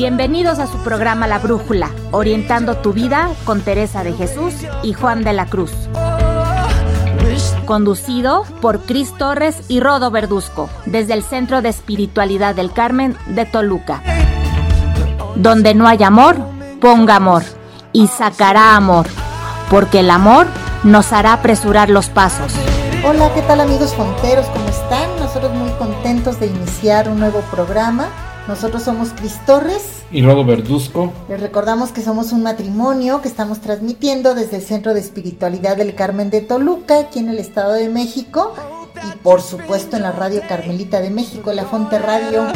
[0.00, 5.24] Bienvenidos a su programa La Brújula, orientando tu vida con Teresa de Jesús y Juan
[5.24, 5.72] de la Cruz.
[7.66, 13.44] Conducido por Cris Torres y Rodo Verduzco, desde el Centro de Espiritualidad del Carmen de
[13.44, 14.02] Toluca.
[15.34, 16.38] Donde no hay amor,
[16.80, 17.42] ponga amor
[17.92, 19.06] y sacará amor,
[19.68, 20.46] porque el amor
[20.82, 22.54] nos hará apresurar los pasos.
[23.06, 24.46] Hola, ¿qué tal amigos fonteros?
[24.46, 25.14] ¿Cómo están?
[25.18, 28.08] Nosotros muy contentos de iniciar un nuevo programa
[28.48, 31.12] nosotros somos Cris Torres y Rodo Verduzco.
[31.28, 35.94] Les recordamos que somos un matrimonio que estamos transmitiendo desde el Centro de Espiritualidad del
[35.94, 38.54] Carmen de Toluca, aquí en el Estado de México,
[39.08, 42.46] y por supuesto en la Radio Carmelita de México, la Fonte Radio.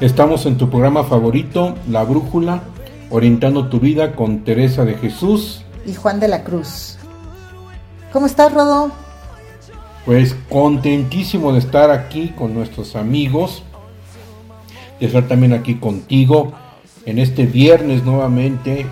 [0.00, 2.62] Estamos en tu programa favorito, La Brújula,
[3.08, 6.98] orientando tu vida con Teresa de Jesús y Juan de la Cruz.
[8.12, 8.90] ¿Cómo estás, Rodo?
[10.04, 13.62] Pues contentísimo de estar aquí con nuestros amigos,
[14.98, 16.52] de estar también aquí contigo
[17.06, 18.86] en este viernes nuevamente,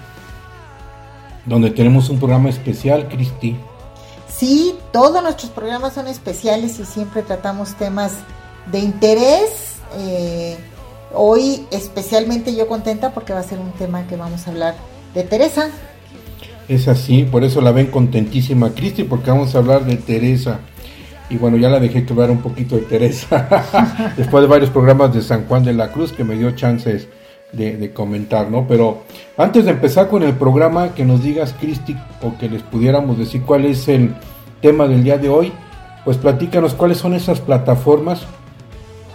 [1.46, 3.56] donde tenemos un programa especial, Cristi.
[4.28, 8.12] Sí, todos nuestros programas son especiales y siempre tratamos temas
[8.70, 9.76] de interés.
[9.98, 10.56] Eh,
[11.12, 14.76] hoy especialmente yo contenta porque va a ser un tema que vamos a hablar
[15.14, 15.70] de Teresa.
[16.68, 20.60] Es así, por eso la ven contentísima Cristi, porque vamos a hablar de Teresa.
[21.30, 25.22] Y bueno, ya la dejé que un poquito de Teresa, después de varios programas de
[25.22, 27.06] San Juan de la Cruz que me dio chances
[27.52, 28.66] de, comentar, ¿no?
[28.66, 29.02] Pero
[29.36, 33.42] antes de empezar con el programa, que nos digas, Cristi, o que les pudiéramos decir
[33.42, 34.14] cuál es el
[34.60, 35.52] tema del día de hoy,
[36.04, 38.26] pues platícanos cuáles son esas plataformas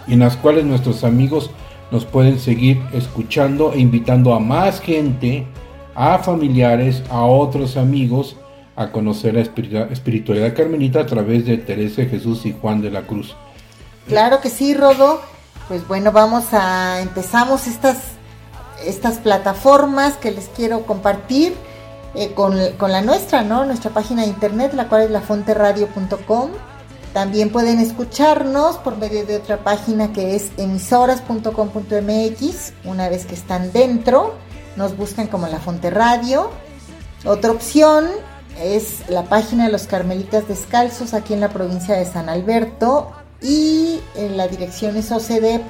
[0.08, 1.50] en las cuales nuestros amigos
[1.90, 5.46] nos pueden seguir escuchando e invitando a más gente,
[5.94, 8.36] a familiares, a otros amigos,
[8.76, 13.34] a conocer la espiritualidad carmelita a través de Teresa Jesús y Juan de la Cruz.
[14.06, 15.22] Claro que sí, Rodo.
[15.66, 17.96] Pues bueno, vamos a empezamos estas
[18.84, 21.54] estas plataformas que les quiero compartir
[22.14, 23.64] eh, con, con, la nuestra, ¿no?
[23.64, 26.50] Nuestra página de internet, la cual es lafonteradio.com.
[27.12, 32.74] También pueden escucharnos por medio de otra página que es emisoras.com.mx.
[32.84, 34.34] Una vez que están dentro,
[34.76, 36.50] nos buscan como La Fonte Radio.
[37.24, 38.06] Otra opción
[38.60, 44.00] es la página de los Carmelitas Descalzos aquí en la provincia de San Alberto y
[44.14, 45.66] en la dirección es ocd.org.mx.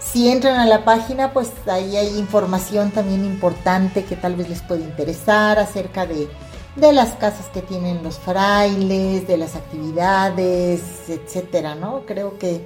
[0.00, 4.62] Si entran a la página, pues ahí hay información también importante que tal vez les
[4.62, 6.28] puede interesar acerca de,
[6.76, 12.02] las casas que tienen los frailes, de las actividades, etcétera, ¿no?
[12.06, 12.62] Creo que,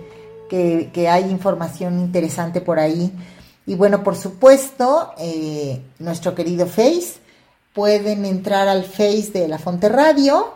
[0.49, 3.13] que hay información interesante por ahí.
[3.71, 7.21] Y bueno, por supuesto, eh, nuestro querido Face,
[7.73, 10.55] pueden entrar al Face de La Fonte Radio.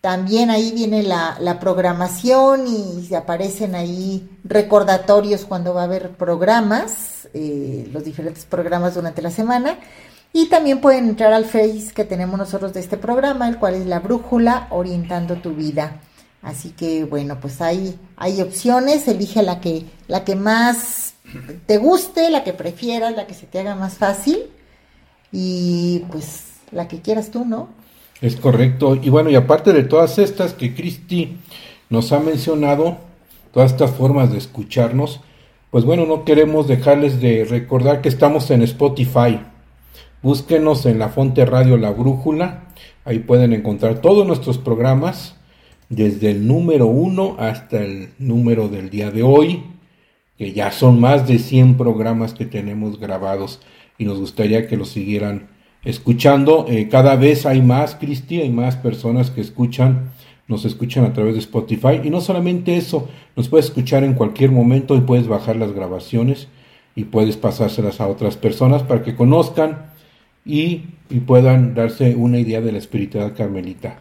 [0.00, 7.88] También ahí viene la, programación y aparecen ahí recordatorios cuando va a haber programas, eh,
[7.90, 9.78] los diferentes programas durante la semana.
[10.34, 13.86] Y también pueden entrar al Face que tenemos nosotros de este programa, el cual es
[13.86, 16.00] la brújula orientando tu vida.
[16.42, 21.14] Así que bueno, pues ahí hay opciones, elige la que, la que más
[21.64, 24.50] te guste, la que prefieras, la que se te haga más fácil
[25.32, 27.68] y pues la que quieras tú, ¿no?
[28.20, 28.96] Es correcto.
[29.00, 31.36] Y bueno, y aparte de todas estas que Cristi
[31.90, 32.96] nos ha mencionado,
[33.52, 35.20] todas estas formas de escucharnos,
[35.70, 39.40] pues bueno, no queremos dejarles de recordar que estamos en Spotify.
[40.22, 42.64] Búsquenos en la Fonte Radio La Brújula.
[43.04, 45.34] Ahí pueden encontrar todos nuestros programas,
[45.88, 49.64] desde el número uno hasta el número del día de hoy,
[50.38, 53.60] que ya son más de 100 programas que tenemos grabados
[53.98, 55.48] y nos gustaría que los siguieran
[55.84, 56.66] escuchando.
[56.68, 60.12] Eh, cada vez hay más, Cristi, hay más personas que escuchan,
[60.48, 62.00] nos escuchan a través de Spotify.
[62.02, 66.48] Y no solamente eso, nos puedes escuchar en cualquier momento y puedes bajar las grabaciones
[66.96, 69.86] y puedes pasárselas a otras personas para que conozcan
[70.44, 74.00] y, y puedan darse una idea de la espiritualidad carmelita.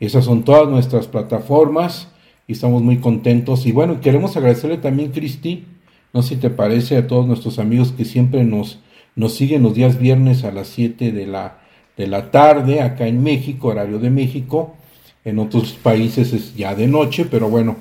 [0.00, 2.08] Esas son todas nuestras plataformas
[2.46, 3.66] y estamos muy contentos.
[3.66, 5.64] Y bueno, queremos agradecerle también, Cristi,
[6.12, 8.80] no sé si te parece, a todos nuestros amigos que siempre nos
[9.16, 11.58] nos siguen los días viernes a las 7 de la,
[11.96, 14.76] de la tarde, acá en México, horario de México.
[15.24, 17.76] En otros países es ya de noche, pero bueno,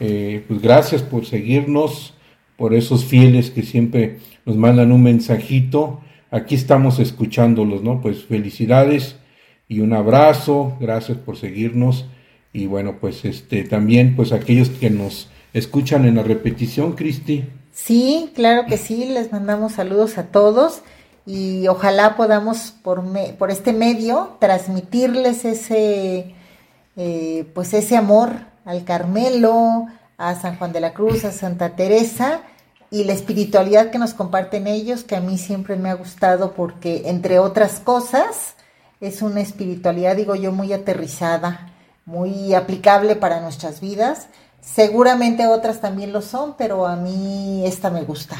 [0.00, 2.14] eh, pues gracias por seguirnos,
[2.56, 6.00] por esos fieles que siempre nos mandan un mensajito.
[6.30, 8.00] Aquí estamos escuchándolos, ¿no?
[8.00, 9.16] Pues felicidades
[9.68, 12.06] y un abrazo, gracias por seguirnos.
[12.52, 17.44] Y bueno, pues este también, pues aquellos que nos escuchan en la repetición, Cristi.
[17.72, 20.82] Sí, claro que sí, les mandamos saludos a todos
[21.24, 23.02] y ojalá podamos por,
[23.38, 26.34] por este medio transmitirles ese,
[26.96, 28.32] eh, pues ese amor
[28.64, 29.86] al Carmelo,
[30.18, 32.40] a San Juan de la Cruz, a Santa Teresa
[32.90, 37.02] y la espiritualidad que nos comparten ellos, que a mí siempre me ha gustado porque,
[37.06, 38.54] entre otras cosas,
[39.00, 41.70] es una espiritualidad, digo yo, muy aterrizada,
[42.04, 44.26] muy aplicable para nuestras vidas.
[44.60, 48.36] Seguramente otras también lo son, pero a mí esta me gusta.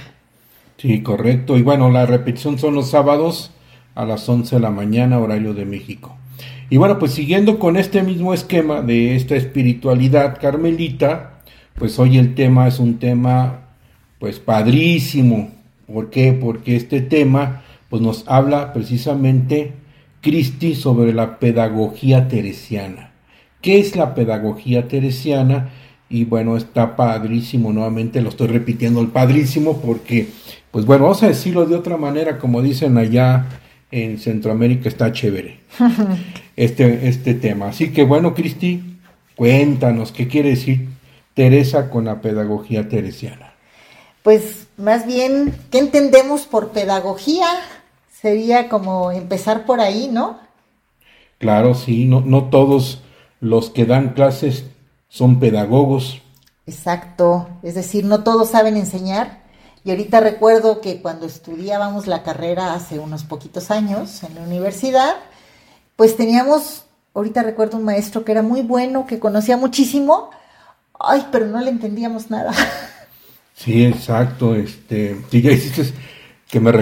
[0.77, 1.57] Sí, correcto.
[1.57, 3.51] Y bueno, la repetición son los sábados
[3.95, 6.17] a las 11 de la mañana, horario de México.
[6.71, 11.41] Y bueno, pues siguiendo con este mismo esquema de esta espiritualidad carmelita,
[11.75, 13.69] pues hoy el tema es un tema
[14.19, 15.51] pues padrísimo.
[15.93, 16.33] ¿Por qué?
[16.33, 19.73] Porque este tema pues nos habla precisamente
[20.21, 23.11] Cristi sobre la pedagogía teresiana.
[23.61, 25.71] ¿Qué es la pedagogía teresiana?
[26.13, 30.29] Y bueno, está padrísimo, nuevamente lo estoy repitiendo, el padrísimo, porque,
[30.73, 33.47] pues bueno, vamos a decirlo de otra manera, como dicen allá
[33.93, 35.61] en Centroamérica, está chévere
[36.57, 37.69] este, este tema.
[37.69, 38.99] Así que bueno, Cristi,
[39.37, 40.89] cuéntanos, ¿qué quiere decir
[41.35, 43.55] Teresa con la pedagogía teresiana?
[44.25, 47.47] Pues más bien, ¿qué entendemos por pedagogía?
[48.13, 50.41] Sería como empezar por ahí, ¿no?
[51.39, 53.03] Claro, sí, no, no todos
[53.41, 54.67] los que dan clases
[55.11, 56.23] son pedagogos.
[56.67, 59.41] Exacto, es decir, no todos saben enseñar.
[59.85, 65.17] Y ahorita recuerdo que cuando estudiábamos la carrera hace unos poquitos años en la universidad,
[65.97, 70.31] pues teníamos, ahorita recuerdo un maestro que era muy bueno, que conocía muchísimo,
[70.99, 72.53] ay, pero no le entendíamos nada.
[73.55, 75.93] Sí, exacto, este, y ya hiciste
[76.51, 76.73] que me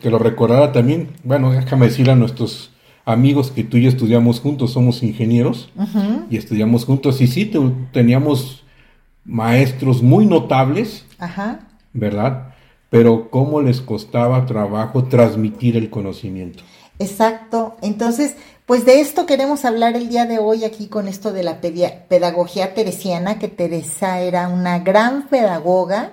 [0.00, 1.14] que lo recordara también.
[1.22, 2.73] Bueno, déjame decirle a nuestros
[3.04, 5.70] amigos que tú y yo estudiamos juntos, somos ingenieros
[6.30, 7.20] y estudiamos juntos.
[7.20, 7.50] Y sí,
[7.92, 8.64] teníamos
[9.24, 11.04] maestros muy notables,
[11.92, 12.54] ¿verdad?
[12.90, 16.62] Pero cómo les costaba trabajo transmitir el conocimiento.
[16.98, 17.76] Exacto.
[17.82, 18.36] Entonces,
[18.66, 22.74] pues de esto queremos hablar el día de hoy aquí con esto de la pedagogía
[22.74, 26.12] teresiana, que Teresa era una gran pedagoga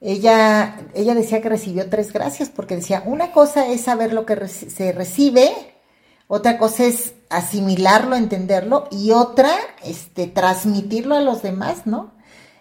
[0.00, 4.48] ella, ella decía que recibió tres gracias porque decía, una cosa es saber lo que
[4.48, 5.50] se recibe,
[6.32, 9.50] otra cosa es asimilarlo, entenderlo y otra,
[9.82, 12.12] este, transmitirlo a los demás, ¿no?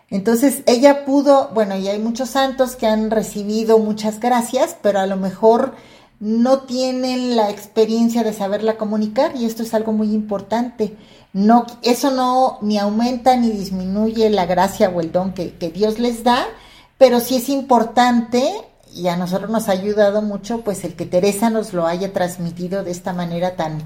[0.10, 5.06] Entonces ella pudo, bueno, y hay muchos santos que han recibido muchas gracias, pero a
[5.06, 5.76] lo mejor
[6.20, 10.98] no tienen la experiencia de saberla comunicar y esto es algo muy importante.
[11.32, 16.00] No, eso no ni aumenta ni disminuye la gracia o el don que, que Dios
[16.00, 16.44] les da,
[16.98, 18.52] pero sí es importante
[18.94, 22.84] y a nosotros nos ha ayudado mucho pues el que Teresa nos lo haya transmitido
[22.84, 23.84] de esta manera tan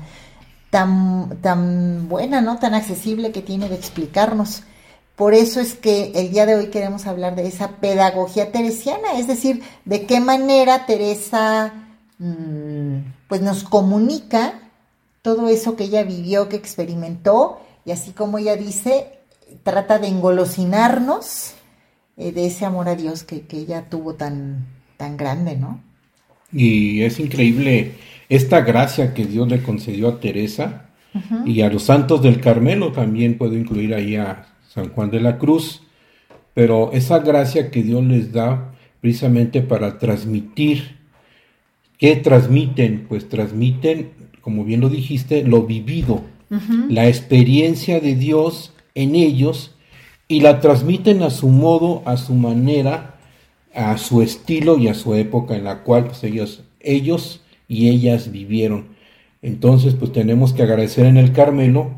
[0.70, 2.58] tan tan buena, ¿no?
[2.58, 4.64] Tan accesible que tiene de explicarnos.
[5.16, 9.28] Por eso es que el día de hoy queremos hablar de esa pedagogía teresiana, es
[9.28, 11.74] decir, de qué manera Teresa
[12.18, 12.98] mm,
[13.28, 14.60] pues nos comunica
[15.22, 19.20] todo eso que ella vivió, que experimentó, y así como ella dice,
[19.64, 21.54] trata de engolosinarnos
[22.18, 24.68] eh, de ese amor a Dios que, ella tuvo tan,
[25.04, 25.82] tan grande, ¿no?
[26.54, 27.92] Y es increíble
[28.30, 30.86] esta gracia que Dios le concedió a Teresa
[31.46, 35.38] y a los santos del Carmelo, también puedo incluir ahí a San Juan de la
[35.38, 35.84] Cruz,
[36.54, 40.96] pero esa gracia que Dios les da precisamente para transmitir,
[41.98, 43.06] ¿qué transmiten?
[43.10, 46.24] Pues transmiten, como bien lo dijiste, lo vivido,
[46.88, 49.76] la experiencia de Dios en ellos
[50.30, 53.13] y la transmiten a su modo, a su manera,
[53.74, 58.32] a su estilo y a su época en la cual pues, ellos, ellos y ellas
[58.32, 58.94] vivieron.
[59.42, 61.92] Entonces, pues tenemos que agradecer en el Carmelo,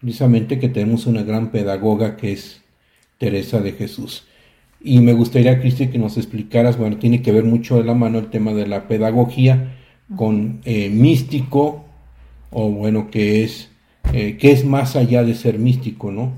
[0.00, 2.62] precisamente que tenemos una gran pedagoga que es
[3.18, 4.24] Teresa de Jesús.
[4.80, 8.18] Y me gustaría, Cristi, que nos explicaras, bueno, tiene que ver mucho de la mano
[8.18, 9.76] el tema de la pedagogía
[10.14, 11.84] con eh, místico,
[12.50, 13.68] o bueno, que es,
[14.12, 16.32] eh, que es más allá de ser místico, ¿no?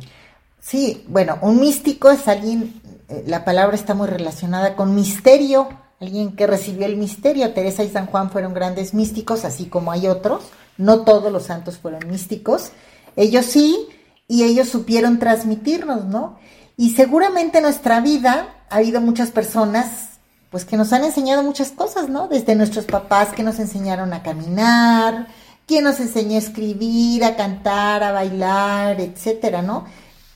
[0.61, 2.73] Sí, bueno, un místico es alguien,
[3.09, 5.69] eh, la palabra está muy relacionada con misterio,
[6.01, 7.53] alguien que recibió el misterio.
[7.53, 10.45] Teresa y San Juan fueron grandes místicos, así como hay otros.
[10.77, 12.71] No todos los santos fueron místicos.
[13.17, 13.89] Ellos sí,
[14.29, 16.39] y ellos supieron transmitirnos, ¿no?
[16.77, 21.71] Y seguramente en nuestra vida ha habido muchas personas, pues que nos han enseñado muchas
[21.71, 22.29] cosas, ¿no?
[22.29, 25.27] Desde nuestros papás que nos enseñaron a caminar,
[25.67, 29.87] quien nos enseñó a escribir, a cantar, a bailar, etcétera, ¿no?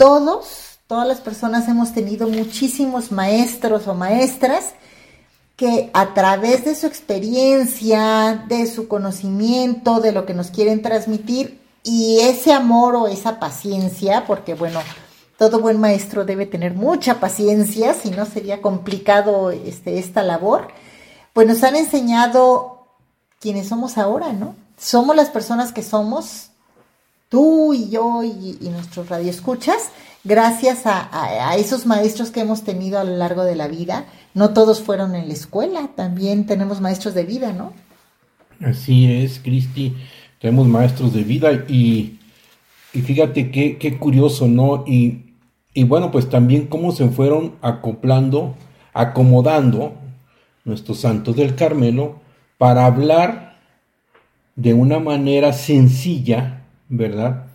[0.02, 4.75] todos, todas las personas hemos tenido muchísimos maestros o maestras
[5.56, 11.62] que a través de su experiencia, de su conocimiento, de lo que nos quieren transmitir
[11.82, 14.80] y ese amor o esa paciencia, porque bueno,
[15.38, 20.68] todo buen maestro debe tener mucha paciencia, si no sería complicado este, esta labor,
[21.32, 22.84] pues nos han enseñado
[23.40, 24.56] quienes somos ahora, ¿no?
[24.76, 26.50] Somos las personas que somos
[27.30, 29.84] tú y yo y, y nuestros radioescuchas,
[30.25, 34.07] gracias a, esos maestros que hemos tenido a lo largo de la vida.
[34.35, 37.73] No todos fueron en la escuela, también tenemos maestros de vida, ¿no?
[38.61, 39.95] Así es, Cristi,
[40.41, 42.19] tenemos maestros de vida y,
[42.93, 44.85] y fíjate qué, qué curioso, ¿no?
[44.87, 45.35] Y,
[45.75, 48.55] y bueno, pues también cómo se fueron acoplando,
[48.93, 49.95] acomodando
[50.64, 52.21] nuestros santos del Carmelo
[52.57, 53.59] para hablar
[54.55, 57.47] de una manera sencilla, ¿verdad?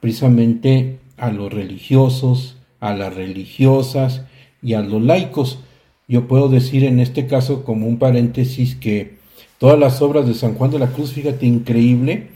[0.00, 4.22] Precisamente a los religiosos, a las religiosas
[4.62, 5.60] y a los laicos.
[6.08, 9.16] Yo puedo decir en este caso como un paréntesis que
[9.58, 12.28] todas las obras de San Juan de la Cruz, fíjate, increíble,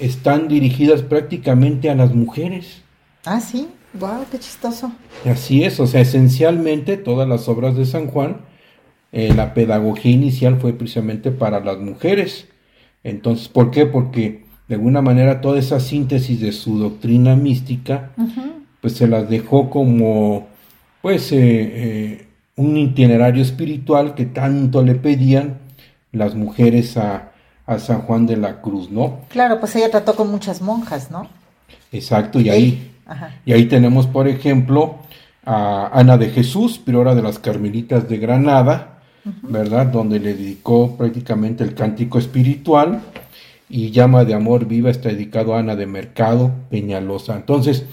[0.00, 2.82] están dirigidas prácticamente a las mujeres.
[3.24, 4.92] Ah, sí, wow, qué chistoso.
[5.24, 8.42] Así es, o sea, esencialmente todas las obras de San Juan,
[9.10, 12.46] eh, la pedagogía inicial fue precisamente para las mujeres.
[13.02, 13.86] Entonces, ¿por qué?
[13.86, 18.10] Porque de alguna manera toda esa síntesis de su doctrina mística,
[18.82, 20.46] pues se las dejó como,
[21.00, 25.58] pues, eh, eh, un itinerario espiritual que tanto le pedían
[26.12, 27.32] las mujeres a,
[27.80, 29.20] San Juan de la Cruz, ¿no?
[29.28, 31.28] Claro, pues ella trató con muchas monjas, ¿no?
[31.92, 32.92] Exacto, y ahí,
[33.44, 35.00] y ahí tenemos, por ejemplo,
[35.44, 39.00] a Ana de Jesús, priora de las Carmelitas de Granada,
[39.42, 39.84] ¿verdad?
[39.84, 43.02] Donde le dedicó prácticamente el cántico espiritual
[43.68, 47.36] y Llama de Amor Viva está dedicado a Ana de Mercado Peñalosa.
[47.36, 47.84] Entonces,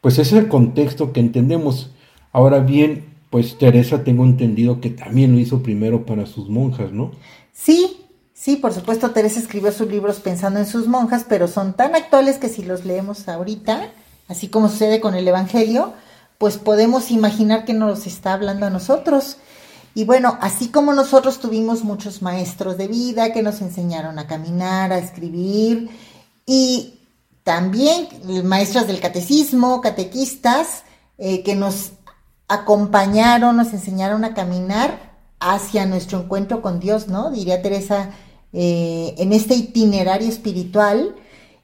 [0.00, 1.90] pues ese es el contexto que entendemos.
[2.32, 7.12] Ahora bien, pues Teresa tengo entendido que también lo hizo primero para sus monjas, ¿no?
[7.52, 11.94] Sí, sí, por supuesto Teresa escribió sus libros pensando en sus monjas, pero son tan
[11.94, 13.90] actuales que si los leemos ahorita,
[14.28, 15.92] así como sucede con el Evangelio,
[16.38, 19.36] pues podemos imaginar que nos está hablando a nosotros.
[19.94, 24.92] Y bueno, así como nosotros tuvimos muchos maestros de vida que nos enseñaron a caminar,
[24.92, 25.90] a escribir,
[26.46, 27.00] y
[27.42, 28.08] también
[28.44, 30.84] maestras del catecismo, catequistas,
[31.18, 31.92] eh, que nos
[32.48, 37.30] acompañaron, nos enseñaron a caminar hacia nuestro encuentro con Dios, ¿no?
[37.30, 38.10] Diría Teresa,
[38.52, 41.14] eh, en este itinerario espiritual.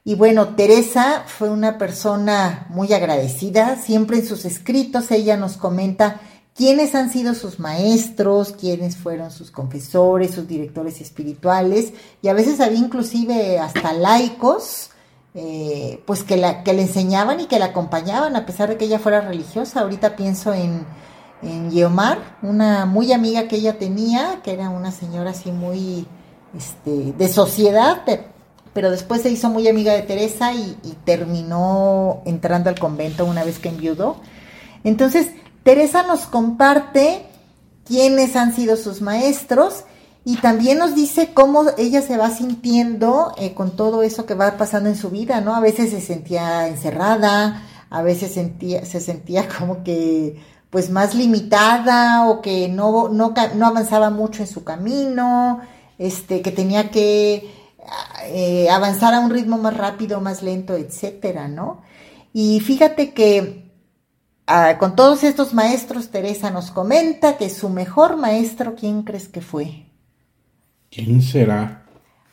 [0.05, 6.21] Y bueno, Teresa fue una persona muy agradecida, siempre en sus escritos ella nos comenta
[6.57, 12.61] quiénes han sido sus maestros, quiénes fueron sus confesores, sus directores espirituales, y a veces
[12.61, 14.91] había inclusive hasta laicos,
[15.35, 18.99] eh, pues que, la, le enseñaban y que la acompañaban, a pesar de que ella
[18.99, 19.81] fuera religiosa.
[19.81, 20.87] Ahorita pienso en,
[21.43, 26.07] en Guiomar, una muy amiga que ella tenía, que era una señora así muy
[26.57, 28.03] este, de sociedad,
[28.73, 33.59] pero después se hizo muy amiga de Teresa y terminó entrando al convento una vez
[33.59, 34.17] que enviudó.
[34.85, 35.29] Entonces,
[35.67, 37.27] Teresa nos comparte
[37.85, 39.83] quiénes han sido sus maestros
[40.25, 44.59] y también nos dice cómo ella se va sintiendo eh, con todo eso que va
[44.59, 45.57] pasando en su vida, ¿no?
[45.57, 52.29] A veces se sentía encerrada, a veces sentía, se sentía como que pues más limitada
[52.29, 55.63] o que no, no, avanzaba mucho en su camino,
[55.99, 57.51] este, que tenía que
[58.27, 61.83] eh, avanzar a un ritmo más rápido, más lento, etcétera, ¿no?
[62.33, 63.66] Y fíjate que
[64.49, 69.41] Ah, con todos estos maestros, Teresa nos comenta que su mejor maestro, ¿quién crees que
[69.41, 69.87] fue?
[70.89, 71.85] ¿Quién será?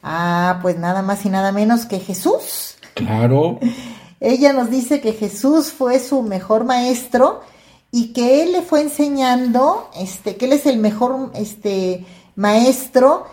[0.04, 2.76] Ah, pues nada más y nada menos que Jesús.
[2.94, 3.60] Claro.
[4.20, 7.42] Ella nos dice que Jesús fue su mejor maestro
[7.90, 12.06] y que él le fue enseñando, este, que él es el mejor este,
[12.36, 13.26] maestro.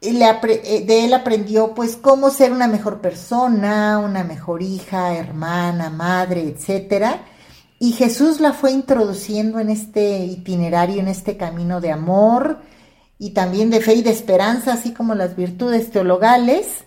[0.00, 6.42] Eh, de él aprendió pues cómo ser una mejor persona, una mejor hija, hermana, madre,
[6.42, 7.20] etcétera
[7.78, 12.60] y Jesús la fue introduciendo en este itinerario, en este camino de amor
[13.18, 16.84] y también de fe y de esperanza, así como las virtudes teologales.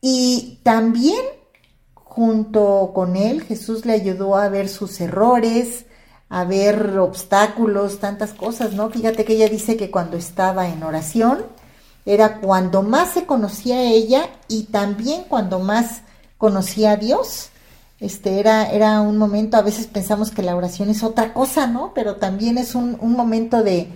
[0.00, 1.20] Y también
[1.94, 5.86] junto con él, Jesús le ayudó a ver sus errores,
[6.28, 8.90] a ver obstáculos, tantas cosas, ¿no?
[8.90, 11.44] Fíjate que ella dice que cuando estaba en oración
[12.04, 16.02] era cuando más se conocía a ella y también cuando más
[16.38, 17.50] conocía a Dios.
[17.98, 21.92] Este era, era un momento, a veces pensamos que la oración es otra cosa, ¿no?
[21.94, 23.88] Pero también es un, momento de,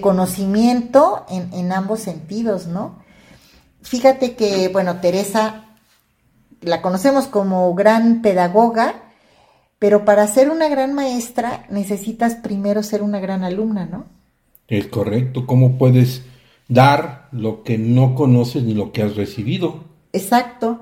[0.00, 3.02] conocimiento en, en, ambos sentidos, ¿no?
[3.80, 5.64] Fíjate que, bueno, Teresa
[6.60, 9.02] la conocemos como gran pedagoga,
[9.78, 14.06] pero para ser una gran maestra necesitas primero ser una gran alumna, ¿no?
[14.66, 15.46] Es correcto.
[15.46, 16.22] ¿Cómo puedes
[16.68, 19.84] dar lo que no conoces ni lo que has recibido?
[20.12, 20.80] Exacto.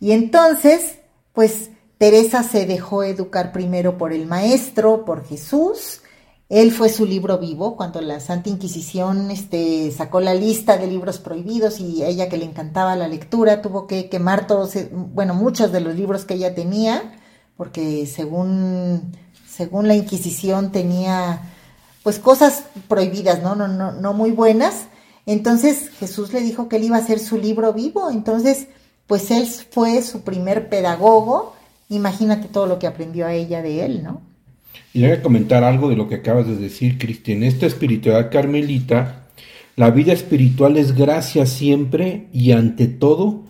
[0.00, 0.98] Y entonces,
[1.32, 6.02] pues Teresa se dejó educar primero por el Maestro, por Jesús,
[6.48, 11.18] Él fue su libro vivo cuando la Santa Inquisición este, sacó la lista de libros
[11.18, 15.72] prohibidos y ella que le encantaba la lectura tuvo que quemar todos, eh, bueno, muchos
[15.72, 17.12] de los libros que ella tenía,
[17.56, 19.12] porque según,
[19.46, 21.42] según la Inquisición tenía
[22.02, 23.54] pues cosas prohibidas, ¿no?
[23.54, 24.86] No, no, no muy buenas.
[25.26, 28.08] Entonces Jesús le dijo que él iba a hacer su libro vivo.
[28.08, 28.68] Entonces,
[29.06, 31.54] pues él fue su primer pedagogo.
[31.88, 34.20] Imagínate todo lo que aprendió a ella de él, ¿no?
[34.92, 37.42] Y voy a comentar algo de lo que acabas de decir, Cristian.
[37.42, 39.26] Esta espiritualidad carmelita,
[39.76, 43.44] la vida espiritual es gracia siempre y ante todo,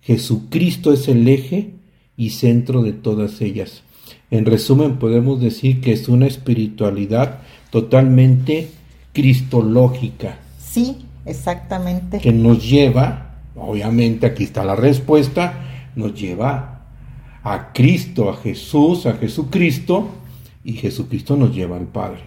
[0.00, 1.74] Jesucristo es el eje
[2.16, 3.82] y centro de todas ellas.
[4.30, 8.70] En resumen, podemos decir que es una espiritualidad totalmente
[9.12, 10.38] cristológica.
[10.58, 10.96] Sí,
[11.26, 12.18] exactamente.
[12.18, 16.71] Que nos lleva, obviamente aquí está la respuesta, nos lleva
[17.42, 20.08] a Cristo, a Jesús, a Jesucristo,
[20.64, 22.22] y Jesucristo nos lleva al Padre.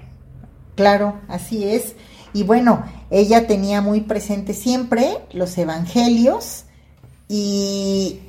[0.76, 1.96] Claro, así es.
[2.34, 6.66] Y bueno, ella tenía muy presente siempre los evangelios
[7.30, 8.20] y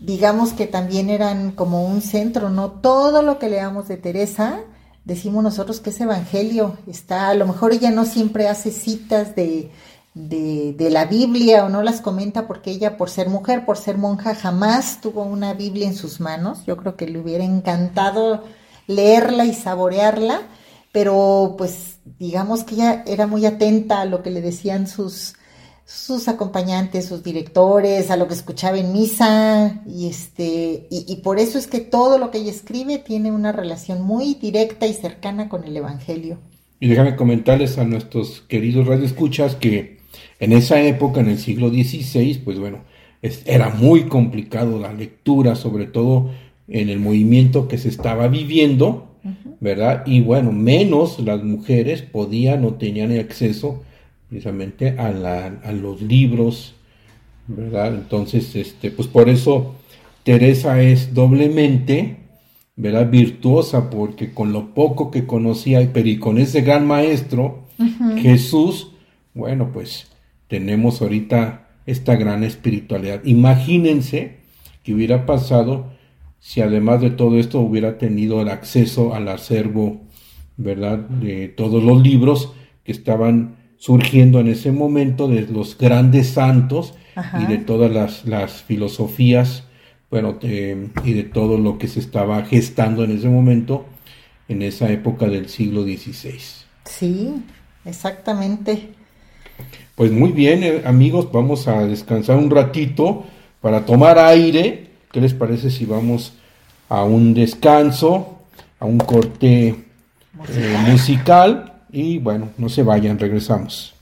[0.00, 2.70] digamos que también eran como un centro, ¿no?
[2.70, 4.60] Todo lo que leamos de Teresa,
[5.06, 6.76] decimos nosotros que es evangelio.
[6.86, 9.70] Está, a lo mejor ella no siempre hace citas de,
[10.16, 13.98] de, de, la Biblia o no las comenta porque ella, por ser mujer, por ser
[13.98, 16.64] monja, jamás tuvo una Biblia en sus manos.
[16.66, 18.42] Yo creo que le hubiera encantado
[18.86, 20.40] leerla y saborearla,
[20.90, 25.34] pero pues digamos que ella era muy atenta a lo que le decían sus,
[25.84, 31.38] sus acompañantes, sus directores, a lo que escuchaba en misa, y este, y, y, por
[31.38, 35.50] eso es que todo lo que ella escribe tiene una relación muy directa y cercana
[35.50, 36.38] con el Evangelio.
[36.80, 39.95] Y déjame comentarles a nuestros queridos radioescuchas que
[40.38, 42.78] en esa época, en el siglo XVI, pues bueno,
[43.22, 46.30] es, era muy complicado la lectura, sobre todo
[46.68, 49.08] en el movimiento que se estaba viviendo,
[49.60, 50.04] ¿verdad?
[50.06, 53.82] Y bueno, menos las mujeres podían o tenían acceso
[54.28, 56.74] precisamente a, la, a los libros,
[57.46, 57.94] ¿verdad?
[57.94, 59.74] Entonces, este, pues por eso
[60.24, 62.16] Teresa es doblemente,
[62.74, 63.08] ¿verdad?
[63.08, 67.64] Virtuosa, porque con lo poco que conocía, pero y con ese gran maestro,
[68.16, 68.92] Jesús,
[69.34, 70.08] bueno, pues
[70.48, 73.22] tenemos ahorita esta gran espiritualidad.
[73.24, 74.38] Imagínense
[74.82, 75.96] que hubiera pasado
[76.46, 80.02] si además de todo esto hubiera tenido el acceso al acervo,
[80.56, 80.98] ¿verdad?
[80.98, 82.52] De todos los libros
[82.84, 87.42] que estaban surgiendo en ese momento, de los grandes santos Ajá.
[87.42, 89.64] y de todas las, las filosofías,
[90.10, 93.86] bueno, eh, y de todo lo que se estaba gestando en ese momento,
[94.48, 96.38] en esa época del siglo XVI.
[96.84, 97.34] Sí,
[97.84, 98.90] exactamente.
[99.96, 103.24] Pues muy bien, eh, amigos, vamos a descansar un ratito
[103.60, 106.34] para tomar aire ¿Qué les parece si vamos
[106.90, 108.42] a un descanso,
[108.78, 109.74] a un corte
[110.34, 113.94] musical, eh, musical y bueno, no se vayan, regresamos.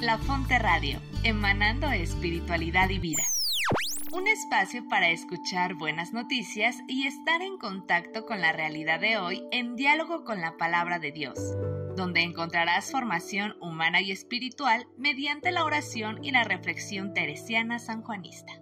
[0.00, 3.24] La Fonte Radio, emanando espiritualidad y vida.
[4.12, 9.42] Un espacio para escuchar buenas noticias y estar en contacto con la realidad de hoy
[9.50, 11.40] en diálogo con la palabra de Dios,
[11.96, 18.52] donde encontrarás formación humana y espiritual mediante la oración y la reflexión teresiana sanjuanista.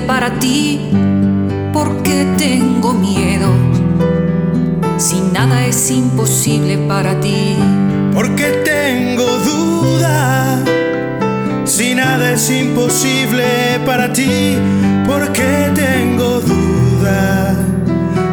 [0.00, 0.80] Para ti,
[1.72, 3.48] porque tengo miedo.
[4.96, 7.56] Si nada es imposible para ti,
[8.14, 10.58] porque tengo duda.
[11.64, 13.44] Si nada es imposible
[13.86, 14.56] para ti,
[15.06, 17.54] porque tengo duda.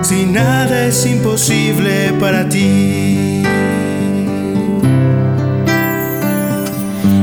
[0.01, 3.43] Si nada es imposible para ti.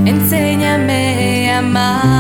[0.05, 2.12] Enséñame a amar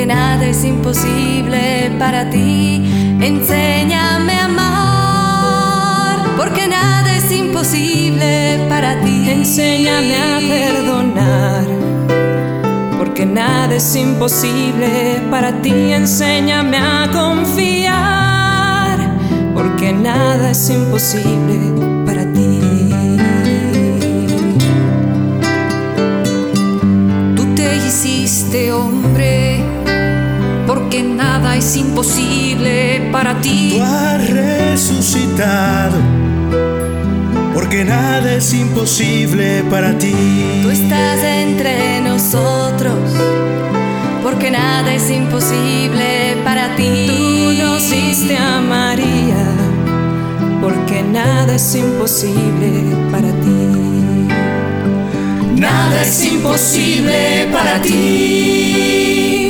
[0.00, 2.82] porque nada es imposible para ti.
[3.20, 9.28] Enséñame a amar, porque nada es imposible para ti.
[9.28, 11.66] Enséñame a perdonar,
[12.96, 15.92] porque nada es imposible para ti.
[15.92, 18.98] Enséñame a confiar,
[19.52, 21.74] porque nada es imposible
[22.06, 22.60] para ti.
[27.36, 29.69] Tú te hiciste hombre
[30.90, 33.74] porque nada es imposible para ti.
[33.76, 35.96] Tú has resucitado,
[37.54, 40.12] porque nada es imposible para ti.
[40.64, 42.98] Tú estás entre nosotros,
[44.24, 47.06] porque nada es imposible para ti.
[47.06, 49.46] Tú nos diste a María,
[50.60, 54.26] porque nada es imposible para ti.
[55.54, 59.49] Nada es imposible para ti.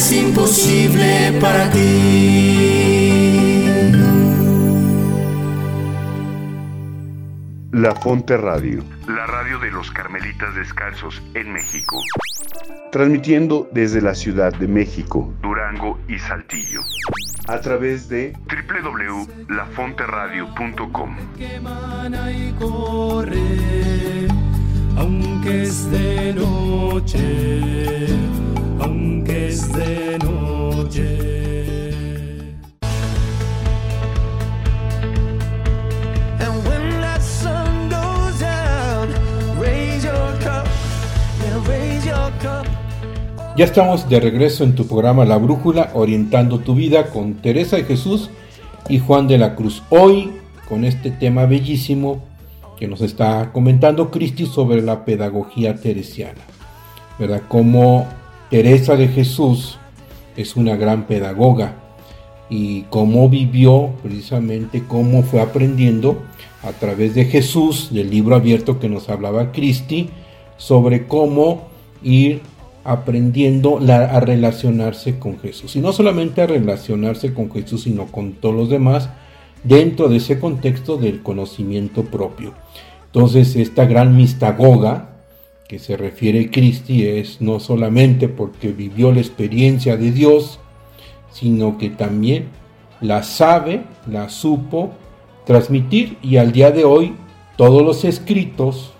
[0.00, 2.96] Es imposible para ti.
[7.72, 11.98] La Fonte Radio, La radio de los Carmelitas Descalzos en México,
[12.90, 16.80] transmitiendo desde la Ciudad de México, Durango y Saltillo.
[17.48, 21.16] a través de www.lafonteradio.com.
[21.36, 24.28] que emana y corre,
[24.96, 28.06] aunque es de noche,
[43.60, 47.84] Ya estamos de regreso en tu programa La Brújula, orientando tu vida con Teresa de
[47.84, 48.30] Jesús
[48.88, 49.82] y Juan de la Cruz.
[49.90, 50.30] Hoy
[50.66, 52.22] con este tema bellísimo
[52.78, 56.40] que nos está comentando Cristi sobre la pedagogía teresiana.
[57.18, 57.42] ¿Verdad?
[57.48, 58.06] Como
[58.48, 59.76] Teresa de Jesús
[60.38, 61.74] es una gran pedagoga
[62.48, 66.22] y cómo vivió precisamente, cómo fue aprendiendo
[66.62, 70.08] a través de Jesús, del libro abierto que nos hablaba Cristi,
[70.56, 71.68] sobre cómo
[72.02, 72.40] ir
[72.84, 75.76] aprendiendo a relacionarse con Jesús.
[75.76, 79.10] Y no solamente a relacionarse con Jesús, sino con todos los demás,
[79.64, 82.54] dentro de ese contexto del conocimiento propio.
[83.06, 85.10] Entonces, esta gran mistagoga
[85.68, 90.58] que se refiere Cristi es no solamente porque vivió la experiencia de Dios,
[91.32, 92.48] sino que también
[93.00, 94.90] la sabe, la supo
[95.46, 97.14] transmitir y al día de hoy
[97.56, 98.92] todos los escritos,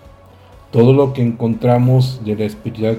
[0.71, 2.45] todo lo que encontramos de la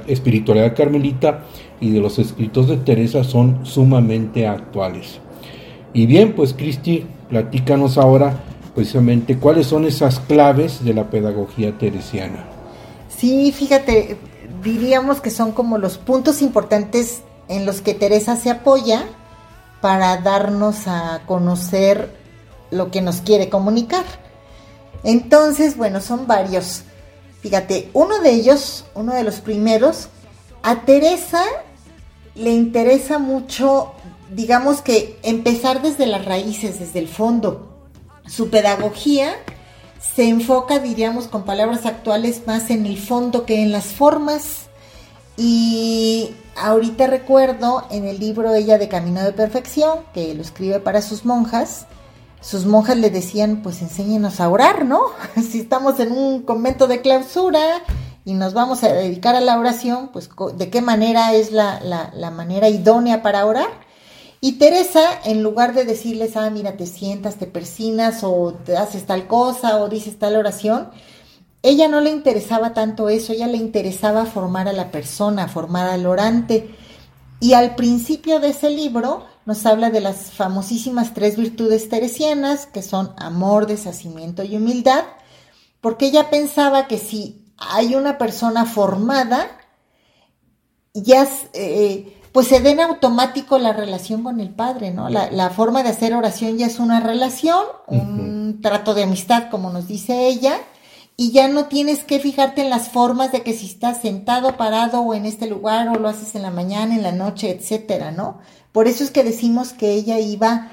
[0.06, 1.44] espiritualidad, carmelita
[1.80, 5.20] y de los escritos de Teresa son sumamente actuales.
[5.94, 12.44] Y bien, pues Cristi, platícanos ahora precisamente cuáles son esas claves de la pedagogía teresiana.
[13.08, 14.16] Sí, fíjate,
[14.62, 19.04] diríamos que son como los puntos importantes en los que Teresa se apoya
[19.80, 22.14] para darnos a conocer
[22.70, 24.04] lo que nos quiere comunicar.
[25.04, 26.84] Entonces, bueno, son varios.
[27.42, 30.08] Fíjate, uno de ellos, uno de los primeros,
[30.62, 31.42] a Teresa
[32.36, 33.92] le interesa mucho,
[34.30, 37.68] digamos que empezar desde las raíces, desde el fondo.
[38.26, 39.34] Su pedagogía
[40.14, 44.66] se enfoca, diríamos con palabras actuales, más en el fondo que en las formas.
[45.36, 51.02] Y ahorita recuerdo en el libro Ella de Camino de Perfección, que lo escribe para
[51.02, 51.86] sus monjas,
[52.42, 55.00] sus monjas le decían, pues enséñenos a orar, ¿no?
[55.50, 57.60] si estamos en un convento de clausura
[58.24, 62.10] y nos vamos a dedicar a la oración, pues de qué manera es la, la-
[62.14, 63.68] la manera idónea para orar.
[64.40, 69.06] Y Teresa, en lugar de decirles, ah, mira, te sientas, te persinas o te haces
[69.06, 70.90] tal cosa o dices tal oración,
[71.62, 76.06] ella no le interesaba tanto eso, ella le interesaba formar a la persona, formar al
[76.06, 76.74] orante.
[77.38, 82.82] Y al principio de ese libro nos habla de las famosísimas tres virtudes teresianas, que
[82.82, 85.04] son amor, deshacimiento y humildad,
[85.80, 89.46] porque ella pensaba que si hay una persona formada,
[90.94, 95.08] ya eh, pues se den automático la relación con el padre, ¿no?
[95.08, 99.70] La, la forma de hacer oración ya es una relación, un trato de amistad, como
[99.70, 100.58] nos dice ella,
[101.16, 105.00] y ya no tienes que fijarte en las formas de que si estás sentado, parado
[105.02, 108.38] o en este lugar o lo haces en la mañana, en la noche, etcétera, ¿no?
[108.72, 110.70] Por eso es que decimos que ella iba,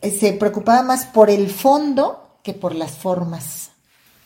[0.00, 3.70] eh, se preocupaba más por el fondo que por las formas.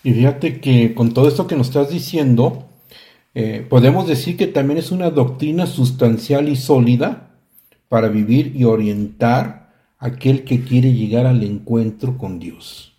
[0.05, 2.67] Y fíjate que con todo esto que nos estás diciendo,
[3.35, 7.31] eh, podemos decir que también es una doctrina sustancial y sólida
[7.89, 12.93] para vivir y orientar a aquel que quiere llegar al encuentro con Dios.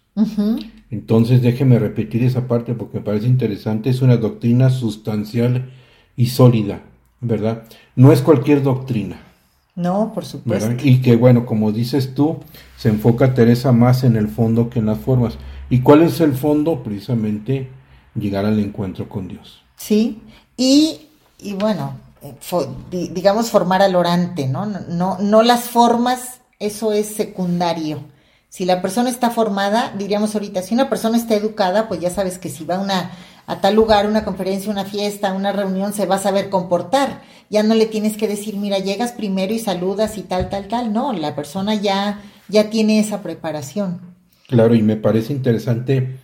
[0.92, 3.90] Entonces déjeme repetir esa parte porque me parece interesante.
[3.90, 5.72] Es una doctrina sustancial
[6.16, 6.84] y sólida,
[7.20, 7.64] ¿verdad?
[7.96, 9.20] No es cualquier doctrina,
[9.76, 10.68] No, por supuesto.
[10.68, 10.84] ¿verdad?
[10.84, 12.38] Y que bueno, como dices tú,
[12.78, 15.38] se enfoca Teresa más en el fondo que en las formas.
[15.70, 16.84] ¿Y cuál es el fondo?
[16.84, 17.70] Precisamente
[18.16, 19.64] llegar al encuentro con Dios.
[19.76, 20.22] Sí,
[20.56, 21.08] y,
[21.40, 24.66] y bueno, eh, digamos formar al orante, ¿no?
[24.66, 28.02] No, no, no las formas, eso es secundario.
[28.50, 32.38] Si la persona está formada, diríamos ahorita, si una persona está educada, pues ya sabes
[32.38, 33.12] que si va a, una,
[33.46, 37.22] a tal lugar, una conferencia, una fiesta, una reunión, se va a saber comportar.
[37.50, 40.94] Ya no le tienes que decir, mira, llegas primero y saludas y tal, tal, tal.
[40.94, 44.02] No, la persona ya, ya tiene esa preparación.
[44.48, 46.20] Claro, y me parece interesante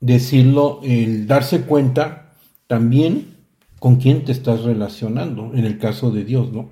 [0.00, 2.34] decirlo, el darse cuenta
[2.66, 3.36] también
[3.78, 6.70] con quién te estás relacionando, en el caso de Dios, ¿no?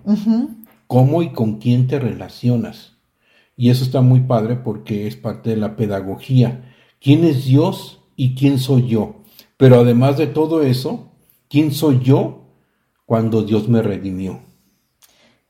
[0.86, 2.92] Cómo y con quién te relacionas.
[3.56, 6.72] Y eso está muy padre porque es parte de la pedagogía.
[7.00, 9.13] ¿Quién es Dios y quién soy yo?
[9.56, 11.10] Pero además de todo eso,
[11.48, 12.44] ¿quién soy yo
[13.06, 14.40] cuando Dios me redimió?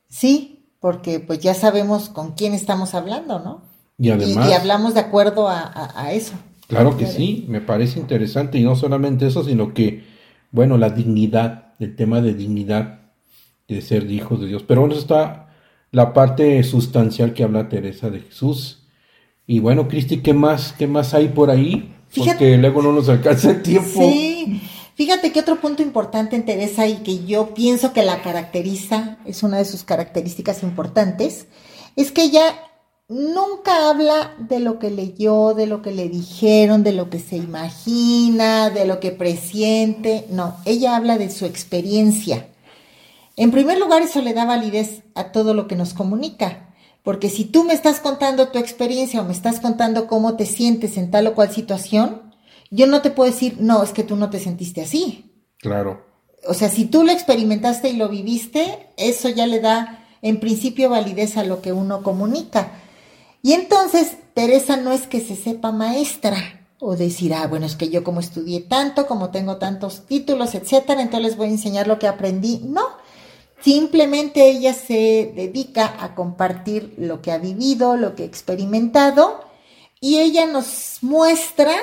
[0.09, 3.63] Sí, porque pues ya sabemos con quién estamos hablando, ¿no?
[3.99, 4.47] Y además...
[4.47, 6.35] y, y hablamos de acuerdo a, a- a eso.
[6.67, 10.05] Claro que sí, me parece interesante y no solamente eso, sino que,
[10.51, 13.01] bueno, la dignidad, el tema de dignidad
[13.69, 14.63] de ser hijos de Dios.
[14.65, 15.49] Pero bueno, está
[15.93, 18.85] la parte sustancial que habla Teresa de Jesús.
[19.47, 21.95] Y bueno, Cristi, ¿qué más, qué más hay por ahí?
[22.15, 24.01] Fíjate- Porque luego no nos alcanza el tiempo.
[24.01, 24.61] Sí,
[24.95, 29.43] fíjate que otro punto importante en Teresa y que yo pienso que la caracteriza, es
[29.43, 31.47] una de sus características importantes,
[31.97, 32.55] es que ella
[33.09, 37.37] nunca habla de lo que leyó, de lo que le dijeron, de lo que se
[37.37, 42.49] imagina, de lo que presiente, no, ella habla de su experiencia.
[43.37, 46.74] En primer lugar, eso le da validez a todo lo que nos comunica.
[47.05, 50.97] Porque si tú me estás contando tu experiencia o me estás contando cómo te sientes
[50.97, 52.35] en tal o cual situación,
[52.71, 55.31] yo no te puedo decir, no, es que tú no te sentiste así.
[55.59, 56.03] Claro,
[56.49, 60.89] O sea, si tú lo experimentaste y lo viviste, eso ya le da en principio
[60.89, 62.73] validez a lo que uno comunica.
[63.43, 66.37] Y entonces, Teresa no es que se sepa maestra
[66.81, 71.03] o decir, ah, bueno, es que yo como estudié tanto, como tengo tantos títulos, etcétera,
[71.03, 72.61] entonces les voy a enseñar lo que aprendí.
[72.65, 72.83] No,
[73.65, 79.41] simplemente ella se dedica a compartir lo que ha vivido, lo que ha experimentado,
[80.01, 81.75] y ella nos muestra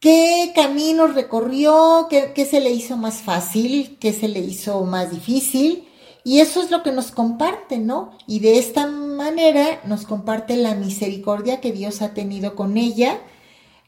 [0.00, 5.10] qué caminos recorrió, qué, qué se le hizo más fácil, qué se le hizo más
[5.10, 5.88] difícil.
[6.24, 8.10] Y eso es lo que nos comparte, ¿no?
[8.26, 13.20] Y de esta manera nos comparte la misericordia que Dios ha tenido con ella.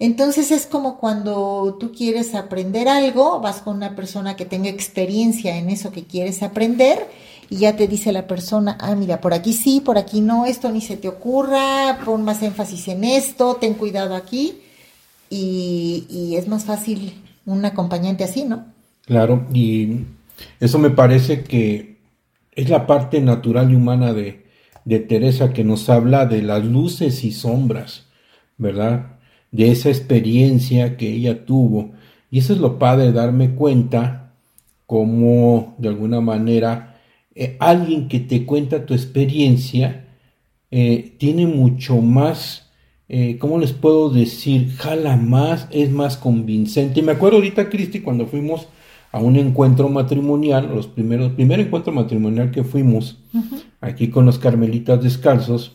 [0.00, 5.56] Entonces es como cuando tú quieres aprender algo, vas con una persona que tenga experiencia
[5.56, 7.08] en eso que quieres aprender
[7.50, 10.70] y ya te dice la persona, ah, mira, por aquí sí, por aquí no, esto
[10.70, 14.60] ni se te ocurra, pon más énfasis en esto, ten cuidado aquí
[15.30, 18.66] y, es más fácil un acompañante así, ¿no?
[19.04, 19.46] claro.
[19.52, 20.04] Y
[20.60, 21.98] eso me parece que
[22.52, 24.44] es la parte natural y humana de
[25.00, 28.06] Teresa que nos habla de las luces y sombras,
[28.58, 29.17] ¿verdad?
[29.50, 31.92] De esa experiencia que ella tuvo.
[32.30, 34.34] Y eso es lo padre, darme cuenta
[34.86, 37.00] cómo de alguna manera
[37.34, 40.04] eh, alguien que te cuenta tu experiencia
[40.70, 42.70] eh, tiene mucho más,
[43.08, 44.74] eh, ¿cómo les puedo decir?
[44.76, 47.00] Jala más, es más convincente.
[47.00, 48.68] Y me acuerdo ahorita, Cristi, cuando fuimos
[49.12, 53.18] a un encuentro matrimonial, los primeros, primer encuentro matrimonial que fuimos
[53.80, 55.72] aquí con los carmelitas descalzos,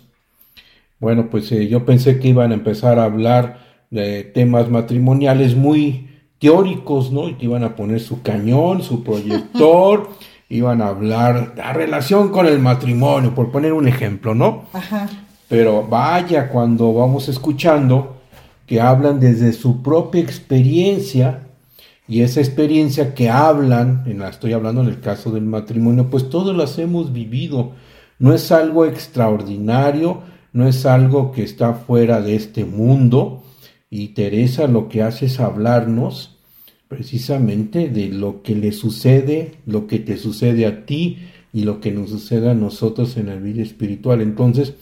[0.99, 3.62] bueno, pues eh, yo pensé que iban a empezar a hablar
[3.93, 7.29] de temas matrimoniales muy teóricos, ¿no?
[7.29, 10.09] Y que iban a poner su cañón, su proyector,
[10.49, 14.63] iban a hablar la relación con el matrimonio, por poner un ejemplo, ¿no?
[14.73, 15.07] Ajá.
[15.47, 18.17] Pero vaya cuando vamos escuchando
[18.65, 21.41] que hablan desde su propia experiencia
[22.07, 26.31] y esa experiencia que hablan, en la, estoy hablando en el caso del matrimonio, pues
[26.31, 27.73] todos las hemos vivido.
[28.17, 33.43] No es algo extraordinario, no es algo que está fuera de este mundo.
[33.95, 36.35] Y Teresa lo que hace es hablarnos
[36.87, 41.91] precisamente de lo que le sucede, lo que te sucede a ti y lo que
[41.91, 44.21] nos sucede a nosotros en la vida espiritual.
[44.21, 44.73] Entonces,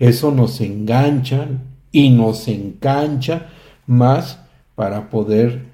[0.00, 1.46] eso nos engancha
[1.92, 3.50] y nos engancha
[3.86, 4.40] más
[4.74, 5.66] para poder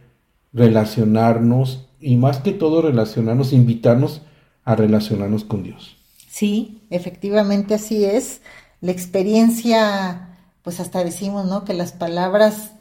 [0.52, 4.20] relacionarnos y más que todo relacionarnos, invitarnos
[4.66, 5.96] a relacionarnos con Dios.
[6.28, 8.42] Sí, efectivamente así es.
[8.82, 11.64] La experiencia, pues hasta decimos, ¿no?
[11.64, 12.72] Que las palabras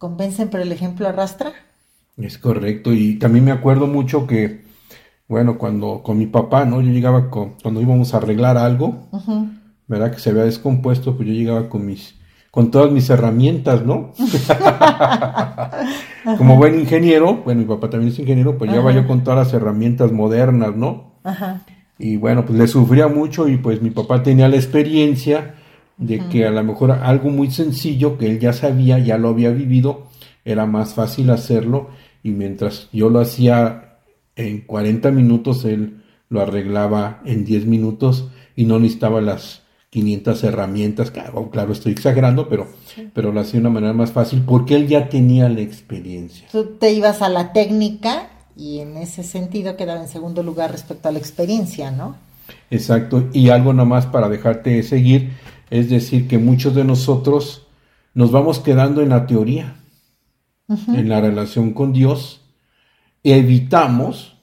[0.00, 1.52] convencen, pero el ejemplo arrastra.
[2.16, 2.92] Es correcto.
[2.92, 4.62] Y también me acuerdo mucho que,
[5.28, 6.80] bueno, cuando con mi papá, ¿no?
[6.80, 9.48] Yo llegaba con, cuando íbamos a arreglar algo, Ujú.
[9.86, 10.10] ¿verdad?
[10.10, 12.14] Que se había descompuesto, pues yo llegaba con mis,
[12.50, 14.12] con todas mis herramientas, ¿no?
[16.38, 19.02] Como buen ingeniero, bueno, mi papá también es ingeniero, pues llevaba Ajá.
[19.02, 21.12] yo con todas las herramientas modernas, ¿no?
[21.24, 21.60] Ajá.
[21.98, 25.56] Y bueno, pues le sufría mucho y pues mi papá tenía la experiencia
[26.00, 29.50] de que a lo mejor algo muy sencillo que él ya sabía, ya lo había
[29.50, 30.08] vivido,
[30.44, 31.90] era más fácil hacerlo
[32.22, 33.98] y mientras yo lo hacía
[34.34, 41.10] en 40 minutos, él lo arreglaba en 10 minutos y no necesitaba las 500 herramientas,
[41.10, 42.68] claro, claro estoy exagerando, pero,
[43.12, 46.46] pero lo hacía de una manera más fácil porque él ya tenía la experiencia.
[46.50, 51.08] Tú te ibas a la técnica y en ese sentido quedaba en segundo lugar respecto
[51.08, 52.16] a la experiencia, ¿no?
[52.70, 55.30] Exacto, y algo nomás para dejarte seguir,
[55.70, 57.66] es decir, que muchos de nosotros
[58.12, 59.76] nos vamos quedando en la teoría,
[60.68, 62.42] en la relación con Dios,
[63.24, 64.36] evitamos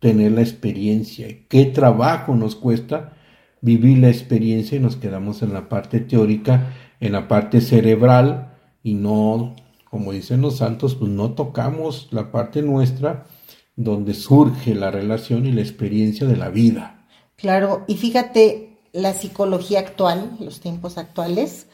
[0.00, 1.28] tener la experiencia.
[1.48, 3.14] ¿Qué trabajo nos cuesta
[3.60, 8.94] vivir la experiencia y nos quedamos en la parte teórica, en la parte cerebral y
[8.94, 9.56] no,
[9.90, 13.26] como dicen los santos, pues no tocamos la parte nuestra
[13.76, 17.06] donde surge la relación y la experiencia de la vida.
[17.36, 21.66] Claro, y fíjate, la psicología actual, los tiempos actuales,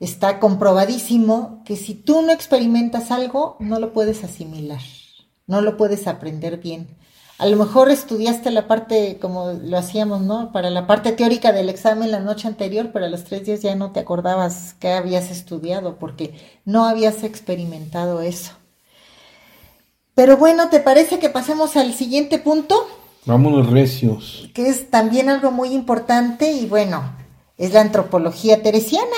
[0.00, 4.80] está comprobadísimo que si tú no experimentas algo, no lo puedes asimilar,
[5.46, 6.96] no lo puedes aprender bien.
[7.36, 10.50] A lo mejor estudiaste la parte, como lo hacíamos, ¿no?
[10.50, 13.74] Para la parte teórica del examen la noche anterior, pero a los tres días ya
[13.74, 18.52] no te acordabas qué habías estudiado porque no habías experimentado eso.
[20.14, 22.86] Pero bueno, ¿te parece que pasemos al siguiente punto?
[23.24, 24.48] Vámonos recios.
[24.52, 27.14] Que es también algo muy importante y bueno,
[27.56, 29.16] es la antropología teresiana.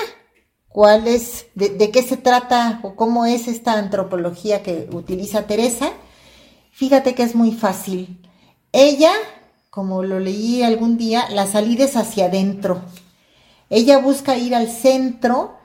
[0.67, 5.93] ¿Cuál es, de, qué se trata o cómo es esta antropología que utiliza Teresa?
[6.71, 8.19] Fíjate que es muy fácil.
[8.73, 9.13] Ella,
[9.69, 12.81] como lo leí algún día, la salida es hacia adentro.
[13.69, 15.55] Ella busca ir al centro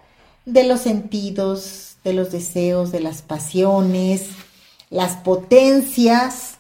[0.47, 4.29] de los sentidos, de los deseos, de las pasiones,
[4.89, 6.59] las potencias.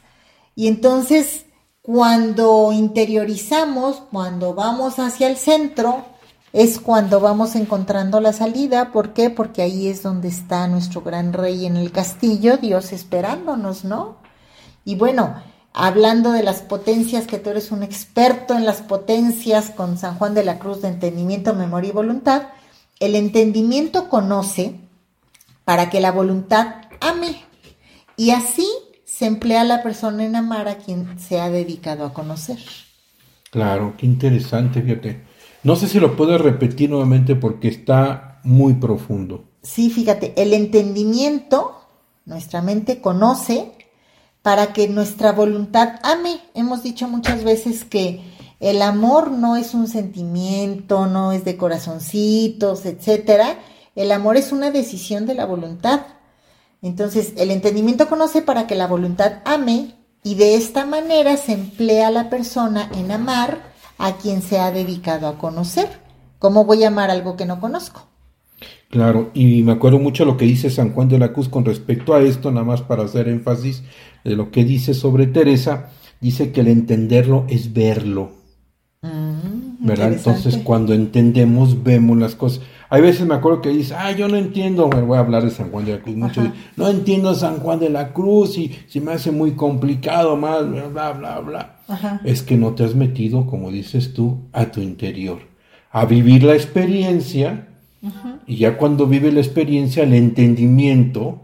[0.57, 1.47] Y entonces,
[1.93, 6.05] cuando interiorizamos, cuando vamos hacia el centro,
[6.53, 8.93] es cuando vamos encontrando la salida.
[8.93, 9.29] ¿Por qué?
[9.29, 14.19] Porque ahí es donde está nuestro gran rey en el castillo, Dios esperándonos, ¿no?
[14.85, 19.99] Y bueno, hablando de las potencias, que tú eres un experto en las potencias con
[19.99, 22.43] San Juan de la Cruz de entendimiento, memoria y voluntad,
[23.01, 24.79] el entendimiento conoce
[25.65, 27.43] para que la voluntad ame.
[28.17, 28.69] Y así
[29.21, 32.57] se emplea la persona en amar a quien se ha dedicado a conocer.
[33.51, 35.27] Claro, qué interesante, fíjate.
[35.63, 39.45] No sé si lo puedo repetir nuevamente porque está muy profundo.
[39.61, 41.83] Sí, fíjate, el entendimiento,
[42.25, 43.73] nuestra mente conoce
[44.41, 46.41] para que nuestra voluntad ame.
[46.55, 48.23] Hemos dicho muchas veces que
[48.59, 53.59] el amor no es un sentimiento, no es de corazoncitos, etcétera.
[53.95, 56.07] El amor es una decisión de la voluntad.
[56.83, 62.11] Entonces, el entendimiento conoce para que la voluntad ame y de esta manera se emplea
[62.11, 65.89] la persona en amar a quien se ha dedicado a conocer.
[66.39, 68.07] ¿Cómo voy a amar algo que no conozco?
[68.89, 72.15] Claro, y me acuerdo mucho lo que dice San Juan de la Cruz con respecto
[72.15, 73.85] a esto, nada más para hacer énfasis
[74.25, 75.91] de lo que dice sobre Teresa,
[76.21, 78.33] dice que el entenderlo es verlo.
[79.03, 80.15] Mm, ¿Verdad?
[80.15, 82.63] Entonces cuando entendemos, vemos las cosas.
[82.93, 85.51] Hay veces me acuerdo que dice, ah, yo no entiendo, me voy a hablar de
[85.51, 86.43] San Juan de la Cruz mucho,
[86.77, 91.13] no entiendo San Juan de la Cruz y se me hace muy complicado, más, bla,
[91.13, 91.77] bla, bla.
[91.87, 92.21] Ajá.
[92.25, 95.39] Es que no te has metido, como dices tú, a tu interior,
[95.93, 97.69] a vivir la experiencia
[98.47, 101.43] y ya cuando vive la experiencia, el entendimiento,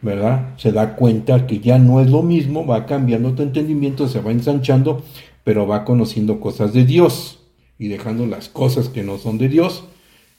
[0.00, 0.54] ¿verdad?
[0.56, 4.30] Se da cuenta que ya no es lo mismo, va cambiando tu entendimiento, se va
[4.30, 5.02] ensanchando,
[5.44, 7.40] pero va conociendo cosas de Dios
[7.78, 9.84] y dejando las cosas que no son de Dios,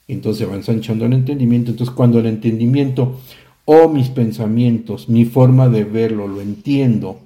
[0.08, 1.72] entonces se va ensanchando el entendimiento.
[1.72, 3.20] Entonces cuando el entendimiento
[3.66, 7.20] o mis pensamientos, mi forma de verlo, lo entiendo,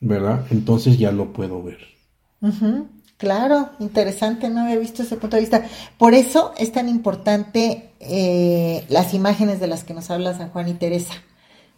[0.00, 0.46] ¿verdad?
[0.50, 1.78] Entonces ya lo puedo ver.
[3.16, 5.64] Claro, interesante, no había visto ese punto de vista.
[5.96, 10.68] Por eso es tan importante eh, las imágenes de las que nos habla San Juan
[10.68, 11.14] y Teresa.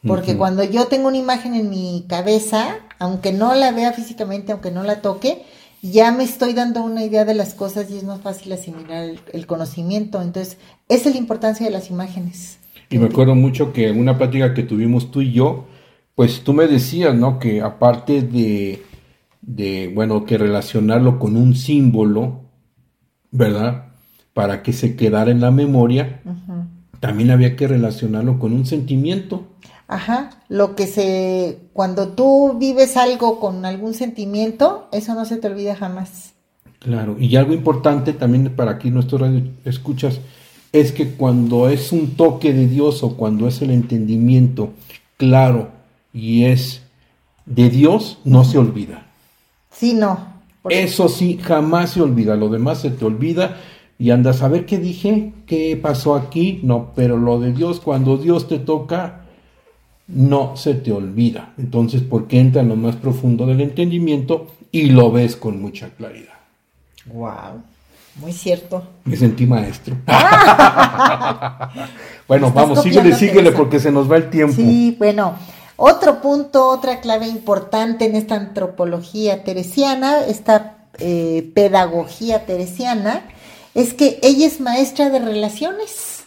[0.07, 4.71] Porque cuando yo tengo una imagen en mi cabeza, aunque no la vea físicamente, aunque
[4.71, 5.45] no la toque,
[5.83, 9.21] ya me estoy dando una idea de las cosas y es más fácil asimilar el,
[9.33, 10.21] el conocimiento.
[10.21, 12.59] Entonces, esa es la importancia de las imágenes.
[12.91, 15.67] Y me acuerdo mucho que en una plática que tuvimos tú y yo,
[16.15, 17.39] pues tú me decías, ¿no?
[17.39, 18.83] Que aparte de,
[19.43, 22.41] de, bueno, que relacionarlo con un símbolo,
[23.31, 23.93] ¿verdad?
[24.35, 26.23] Para que se quedara en la memoria,
[27.01, 29.47] también había que relacionarlo con un sentimiento.
[29.89, 35.49] Ajá, lo que se, cuando tú vives algo con algún sentimiento, eso no se te
[35.49, 36.35] olvida jamás.
[36.79, 40.21] Claro, y algo importante también para aquí nuestros radio escuchas
[40.73, 44.75] es que cuando es un toque de Dios o cuando es el entendimiento
[45.17, 45.71] claro
[46.13, 46.83] y es
[47.47, 49.07] de Dios, no se olvida.
[49.71, 50.19] Sí, no,
[50.69, 53.57] Eso sí, jamás se olvida, lo demás se te olvida
[53.99, 58.19] y andas a ver qué dije, qué pasó aquí, no, pero lo de Dios, cuando
[58.19, 59.25] Dios te toca,
[60.09, 61.53] no se te olvida.
[61.59, 66.35] Entonces, porque entra en lo más profundo del entendimiento y lo ves con mucha claridad.
[67.07, 67.63] Wow,
[68.21, 68.83] muy cierto.
[69.05, 69.97] Me sentí maestro.
[72.29, 74.57] bueno, vamos, síguele, síguele porque se nos va el tiempo.
[74.57, 75.35] Sí, bueno.
[75.81, 83.23] Otro punto, otra clave importante en esta antropología teresiana, esta eh, pedagogía teresiana,
[83.77, 86.25] es que ella es maestra de relaciones.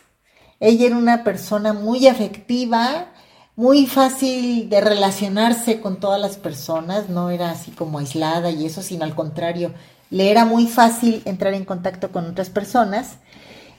[0.62, 3.08] Ella era una persona muy afectiva,
[3.56, 8.82] muy fácil de relacionarse con todas las personas, no era así como aislada y eso,
[8.82, 9.74] sino al contrario,
[10.10, 13.18] le era muy fácil entrar en contacto con otras personas.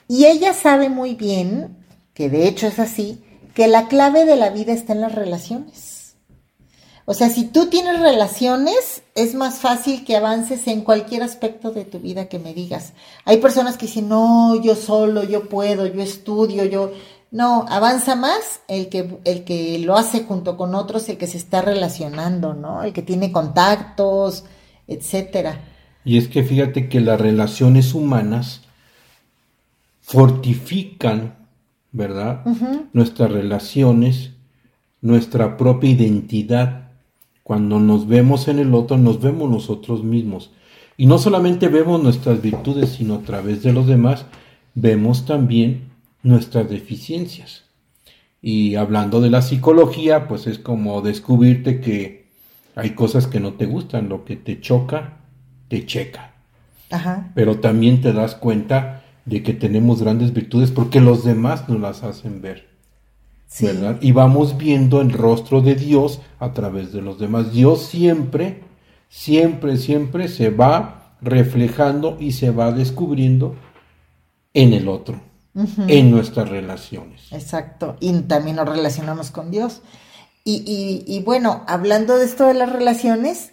[0.09, 1.77] Y ella sabe muy bien,
[2.15, 6.17] que de hecho es así, que la clave de la vida está en las relaciones.
[7.05, 11.85] O sea, si tú tienes relaciones, es más fácil que avances en cualquier aspecto de
[11.85, 12.93] tu vida que me digas.
[13.25, 16.93] Hay personas que dicen, no, yo solo, yo puedo, yo estudio, yo...
[17.33, 21.39] No, avanza más el que, el que lo hace junto con otros, el que se
[21.39, 22.85] está relacionando, ¿no?
[22.85, 24.45] El que tiene contactos,
[24.87, 25.59] etcétera.
[26.05, 28.61] Y es que fíjate que las relaciones humanas
[30.03, 31.43] fortifican
[31.93, 32.43] ¿verdad?
[32.95, 34.33] Nuestras relaciones,
[35.03, 36.89] nuestra propia identidad.
[37.43, 40.51] Cuando nos vemos en el otro, nos vemos nosotros mismos.
[40.97, 44.25] Y no solamente vemos nuestras virtudes, sino a través de los demás,
[44.75, 45.92] vemos también
[46.23, 47.65] nuestras deficiencias.
[48.41, 52.27] Y hablando de la psicología, pues es como descubrirte que
[52.75, 55.19] hay cosas que no te gustan, lo que te choca,
[55.69, 56.33] te checa.
[57.35, 62.03] Pero también te das cuenta de que tenemos grandes virtudes porque los demás nos las
[62.03, 62.69] hacen ver.
[63.61, 63.99] ¿Verdad?
[64.01, 67.53] Y vamos viendo el rostro de Dios a través de los demás.
[67.53, 68.63] Dios siempre,
[69.09, 73.55] siempre, siempre se va reflejando y se va descubriendo
[74.55, 75.21] en el otro,
[75.55, 77.23] en nuestras relaciones.
[77.31, 77.97] Exacto.
[78.01, 79.83] Y también nos relacionamos con Dios.
[80.45, 83.53] Y, y, y bueno, hablando de esto de las relaciones,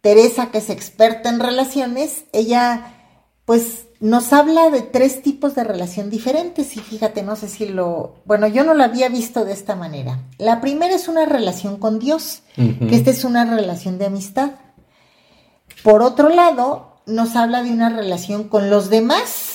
[0.00, 2.92] Teresa, que es experta en relaciones, ella
[3.44, 8.16] pues nos habla de tres tipos de relación diferentes y fíjate, no sé si lo,
[8.26, 10.20] bueno, yo no lo había visto de esta manera.
[10.38, 14.50] La primera es una relación con Dios, que esta es una relación de amistad.
[15.82, 19.45] Por otro lado, nos habla de una relación con los demás.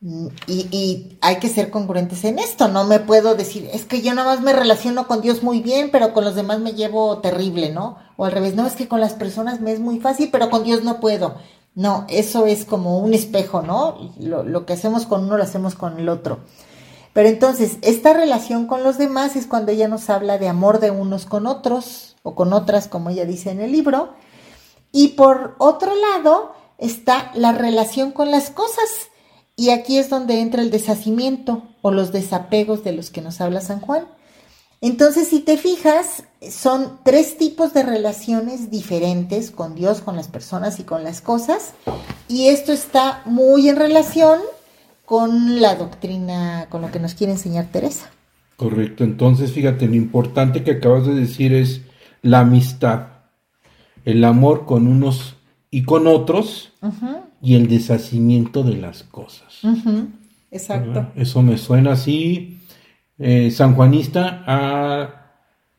[0.00, 4.34] Y, hay que ser congruentes en esto, no me puedo decir, es que yo nada
[4.34, 7.96] más me relaciono con Dios muy bien, pero con los demás me llevo terrible, ¿no?
[8.16, 10.64] O al revés, no, es que con las personas me es muy fácil, pero con
[10.64, 11.36] Dios no puedo.
[11.74, 14.12] No, eso es como un espejo, ¿no?
[14.18, 16.40] Lo, que hacemos con uno lo hacemos con el otro.
[17.12, 20.90] Pero entonces, esta relación con los demás es cuando ella nos habla de amor de
[20.90, 24.14] unos con otros o con otras, como ella dice en el libro.
[24.92, 29.10] Y por otro lado está la relación con las cosas.
[29.56, 33.62] Y aquí es donde entra el deshacimiento o los desapegos de los que nos habla
[33.62, 34.04] San Juan.
[34.82, 40.78] Entonces, si te fijas, son tres tipos de relaciones diferentes con Dios, con las personas
[40.78, 41.72] y con las cosas.
[42.28, 44.40] Y esto está muy en relación
[45.06, 48.10] con la doctrina, con lo que nos quiere enseñar Teresa.
[48.56, 51.82] Correcto, entonces fíjate, lo importante que acabas de decir es
[52.22, 53.08] la amistad,
[54.04, 55.36] el amor con unos
[55.70, 56.72] y con otros
[57.42, 59.60] y el deshacimiento de las cosas.
[60.50, 61.12] Exacto.
[61.16, 62.58] Eso me suena así
[63.18, 65.32] eh, sanjuanista a,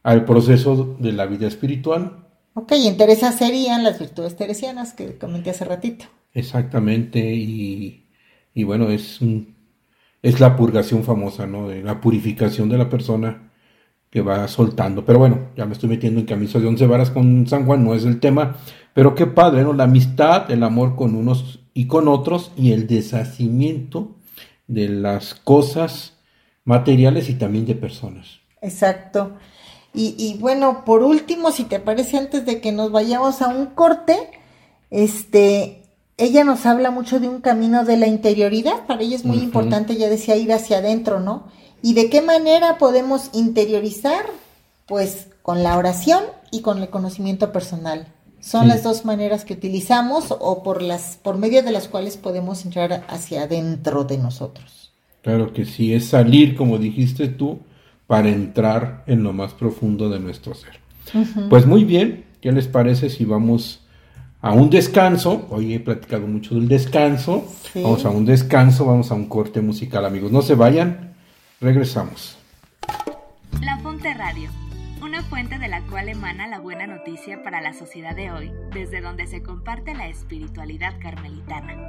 [0.04, 2.26] al proceso de la vida espiritual.
[2.54, 6.06] Ok, y en Teresa serían las virtudes teresianas que comenté hace ratito.
[6.34, 8.06] Exactamente, y,
[8.54, 9.20] y bueno, es,
[10.22, 11.68] es la purgación famosa, ¿no?
[11.68, 13.47] De la purificación de la persona
[14.10, 15.06] que va soltando.
[15.06, 17.94] Pero bueno, ya me estoy metiendo en camisa de once varas con San Juan, no
[17.94, 18.58] es el tema.
[18.94, 19.74] Pero qué padre, ¿no?
[19.74, 24.16] La amistad, el amor con unos y con otros y el deshacimiento
[24.68, 26.14] de las cosas
[26.64, 28.40] materiales y también de personas.
[28.62, 29.38] Exacto.
[29.94, 34.16] Y, bueno, por último, si te parece, antes de que nos vayamos a un corte,
[34.92, 35.82] este,
[36.18, 38.86] ella nos habla mucho de un camino de la interioridad.
[38.86, 41.48] Para ella es muy importante, ya decía, ir hacia adentro, ¿no?
[41.82, 44.26] ¿Y de qué manera podemos interiorizar?
[44.88, 48.08] Pues con la oración y con el conocimiento personal.
[48.40, 52.64] Son las dos maneras que utilizamos o por las por medio de las cuales podemos
[52.66, 54.94] entrar hacia adentro de nosotros.
[55.22, 57.60] Claro que sí, es salir, como dijiste tú,
[58.06, 60.80] para entrar en lo más profundo de nuestro ser.
[61.50, 63.82] Pues muy bien, ¿qué les parece si vamos
[64.42, 65.46] a un descanso?
[65.50, 67.46] Hoy he platicado mucho del descanso.
[67.76, 70.32] Vamos a un descanso, vamos a un corte musical, amigos.
[70.32, 71.16] No se vayan,
[71.62, 72.38] regresamos.
[73.62, 74.50] La Fonte Radio,
[75.02, 79.02] una fuente de la cual emana la buena noticia para la sociedad de hoy, desde
[79.02, 81.88] donde se comparte la espiritualidad carmelitana.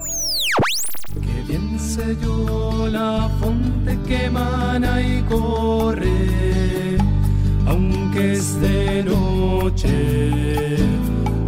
[1.14, 6.98] Que bien sé yo la fuente que emana y corre,
[7.66, 10.76] aunque es de noche,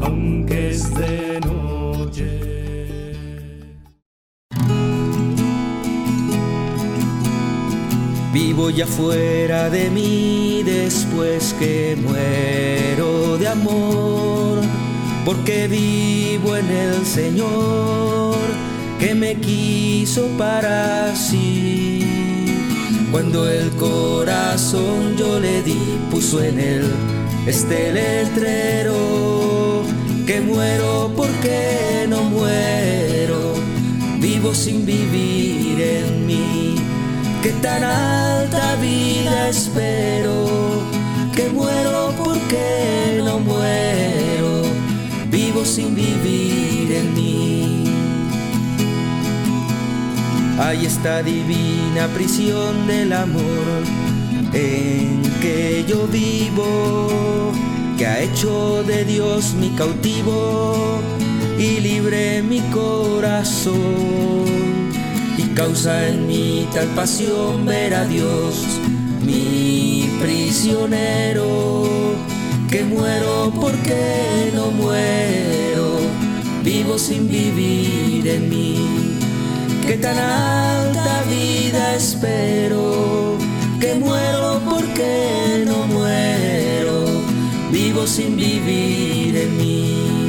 [0.02, 2.49] aunque es de noche.
[8.33, 14.61] Vivo ya fuera de mí después que muero de amor,
[15.24, 18.37] porque vivo en el Señor
[19.01, 22.07] que me quiso para sí.
[23.11, 26.85] Cuando el corazón yo le di, puso en él
[27.49, 29.83] este letrero,
[30.24, 33.55] que muero porque no muero,
[34.20, 35.39] vivo sin vivir
[37.51, 40.46] que tan alta vida espero,
[41.34, 44.62] que muero porque no muero,
[45.30, 47.84] vivo sin vivir en mí.
[50.61, 53.82] Hay esta divina prisión del amor
[54.53, 57.53] en que yo vivo,
[57.98, 61.01] que ha hecho de Dios mi cautivo
[61.59, 64.69] y libre mi corazón
[65.55, 68.64] causa en mí tal pasión ver a Dios,
[69.22, 72.16] mi prisionero,
[72.70, 75.98] que muero porque no muero,
[76.62, 79.11] vivo sin vivir en mí
[79.90, 83.36] que tan alta vida espero,
[83.80, 87.07] que muero porque no muero,
[87.72, 90.19] vivo sin vivir en mí.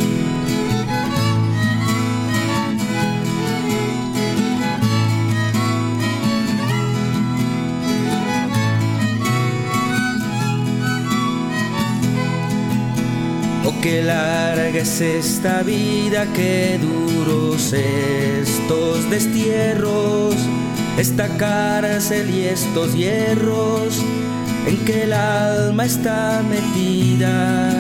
[13.82, 20.36] Qué larga es esta vida, qué duros estos destierros,
[21.00, 24.00] esta cárcel y estos hierros
[24.68, 27.72] en que el alma está metida.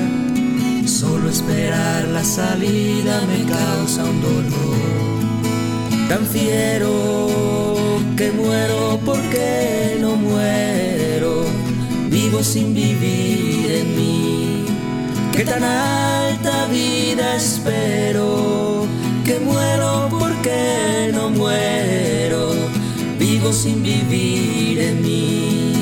[0.87, 5.01] Solo esperar la salida me causa un dolor
[6.09, 7.29] tan fiero
[8.17, 11.45] que muero porque no muero,
[12.09, 13.50] vivo sin vivir
[15.31, 18.85] que tan alta vida espero,
[19.25, 22.51] que muero porque no muero,
[23.17, 25.73] vivo sin vivir en mí,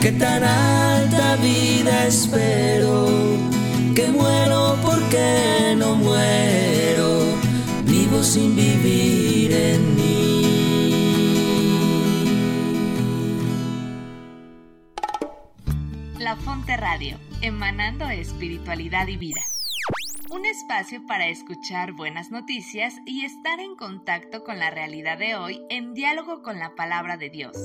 [0.00, 3.08] que tan alta vida espero,
[3.94, 7.08] que muero porque no muero,
[7.84, 8.91] vivo sin vivir
[17.02, 19.40] Radio, emanando espiritualidad y vida.
[20.30, 25.60] Un espacio para escuchar buenas noticias y estar en contacto con la realidad de hoy
[25.68, 27.56] en diálogo con la palabra de Dios,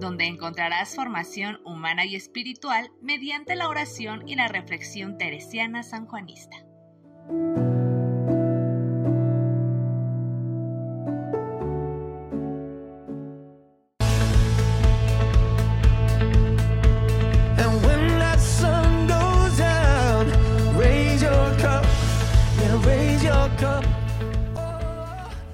[0.00, 6.56] donde encontrarás formación humana y espiritual mediante la oración y la reflexión teresiana sanjuanista.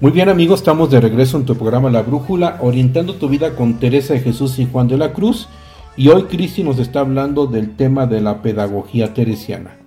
[0.01, 3.75] Muy bien amigos, estamos de regreso en tu programa La Brújula, orientando tu vida con
[3.75, 5.47] Teresa de Jesús y Juan de la Cruz.
[5.95, 9.77] Y hoy Cristi nos está hablando del tema de la pedagogía teresiana.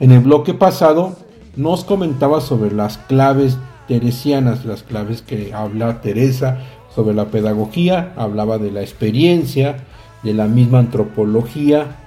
[0.00, 1.14] En el bloque pasado
[1.56, 6.60] nos comentaba sobre las claves teresianas, las claves que habla Teresa
[6.94, 9.76] sobre la pedagogía, hablaba de la experiencia,
[10.22, 11.98] de la misma antropología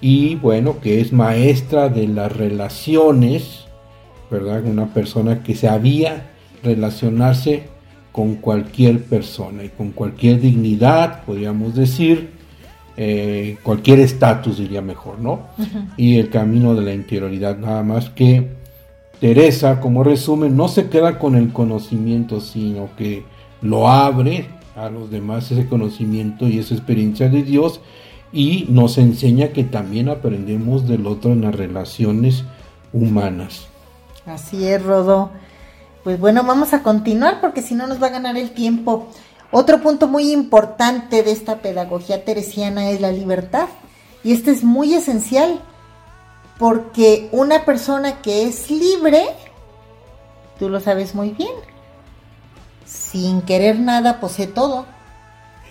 [0.00, 3.66] y bueno, que es maestra de las relaciones,
[4.30, 4.64] ¿verdad?
[4.64, 6.30] Una persona que sabía
[6.62, 7.64] relacionarse
[8.12, 12.30] con cualquier persona y con cualquier dignidad, podríamos decir,
[12.96, 15.42] eh, cualquier estatus diría mejor, ¿no?
[15.96, 18.48] Y el camino de la interioridad, nada más que
[19.20, 23.24] Teresa, como resumen, no se queda con el conocimiento, sino que
[23.62, 24.46] lo abre
[24.76, 27.80] a los demás ese conocimiento y esa experiencia de Dios
[28.32, 32.44] y nos enseña que también aprendemos del otro en las relaciones
[32.92, 33.66] humanas.
[34.26, 35.30] Así es, Rodo.
[36.04, 39.08] Pues bueno, vamos a continuar porque si no nos va a ganar el tiempo.
[39.50, 43.68] Otro punto muy importante de esta pedagogía teresiana es la libertad.
[44.22, 45.60] Y este es muy esencial
[46.58, 49.24] porque una persona que es libre,
[50.58, 51.54] tú lo sabes muy bien,
[52.84, 54.86] sin querer nada posee todo.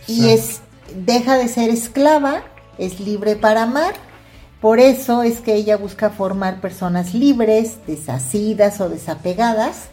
[0.08, 0.62] Y es
[0.96, 2.44] deja de ser esclava,
[2.78, 3.94] es libre para amar
[4.62, 9.90] Por eso es que ella busca formar personas libres, desasidas o desapegadas,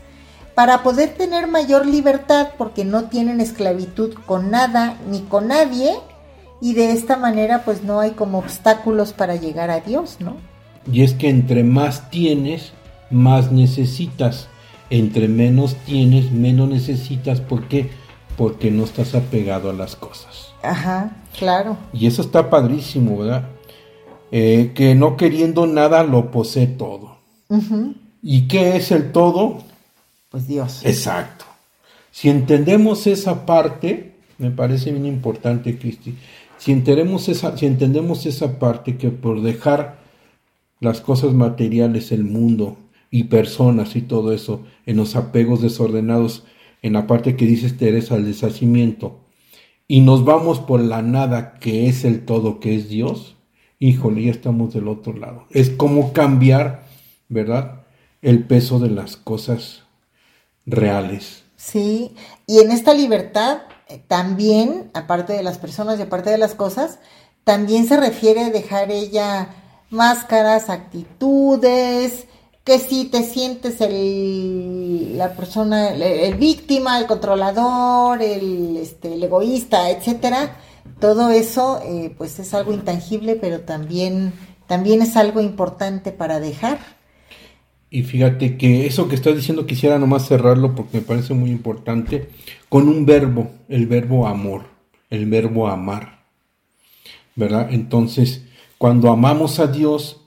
[0.55, 5.95] para poder tener mayor libertad porque no tienen esclavitud con nada ni con nadie
[6.61, 10.37] y de esta manera pues no hay como obstáculos para llegar a Dios, ¿no?
[10.91, 12.73] Y es que entre más tienes,
[13.11, 14.49] más necesitas.
[14.91, 17.41] Entre menos tienes, menos necesitas.
[17.41, 17.91] ¿Por qué?
[18.37, 20.53] Porque no estás apegado a las cosas.
[20.63, 21.77] Ajá, claro.
[21.93, 23.49] Y eso está padrísimo, ¿verdad?
[24.31, 27.19] Eh, que no queriendo nada lo posee todo.
[28.23, 29.59] ¿Y qué es el todo?
[30.35, 30.85] Pues Dios.
[30.85, 31.45] Exacto.
[32.11, 36.17] Si entendemos esa parte, me parece bien importante, Cristi,
[36.59, 40.01] si entendemos esa, si entendemos esa parte que por dejar
[40.81, 42.77] las cosas materiales, el mundo
[43.13, 46.43] y personas y todo eso, en los apegos desordenados,
[46.83, 49.21] en la parte que dices Teresa, el deshacimiento,
[49.87, 53.37] y nos vamos por la nada que es el todo, que es Dios,
[53.79, 55.47] híjole, ya estamos del otro lado.
[55.51, 56.87] Es como cambiar,
[57.29, 57.85] ¿verdad?
[58.21, 59.84] El peso de las cosas
[60.67, 61.45] reales.
[61.57, 62.15] Sí,
[62.47, 66.99] y en esta libertad eh, también, aparte de las personas y aparte de las cosas,
[67.45, 69.49] también se refiere a dejar ella
[69.91, 72.27] máscaras, actitudes,
[72.65, 79.91] que si te sientes el, la persona, el, víctima, el controlador, el, este, el egoísta,
[79.91, 80.57] etcétera,
[80.99, 84.33] todo eso eh, pues es algo intangible, pero también,
[84.67, 86.79] también es algo importante para dejar.
[87.95, 92.29] Y fíjate que eso que estás diciendo quisiera nomás cerrarlo porque me parece muy importante
[92.69, 94.63] con un verbo, el verbo amor,
[95.11, 96.25] el verbo amar.
[97.37, 97.69] ¿Verdad?
[97.71, 98.47] Entonces,
[98.79, 100.23] cuando amamos a Dios,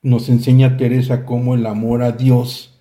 [0.00, 2.78] nos enseña Teresa cómo el amor a Dios,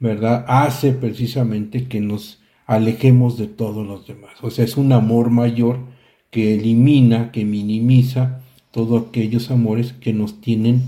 [0.00, 0.44] ¿verdad?
[0.48, 4.32] Hace precisamente que nos alejemos de todos los demás.
[4.42, 5.78] O sea, es un amor mayor
[6.32, 8.40] que elimina, que minimiza
[8.72, 10.82] todos aquellos amores que nos tienen,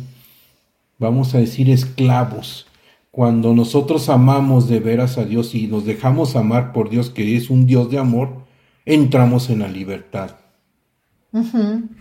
[0.99, 2.67] vamos a decir, esclavos.
[3.11, 7.51] Cuando nosotros amamos de veras a Dios y nos dejamos amar por Dios, que es
[7.51, 8.45] un Dios de amor,
[8.85, 10.37] entramos en la libertad.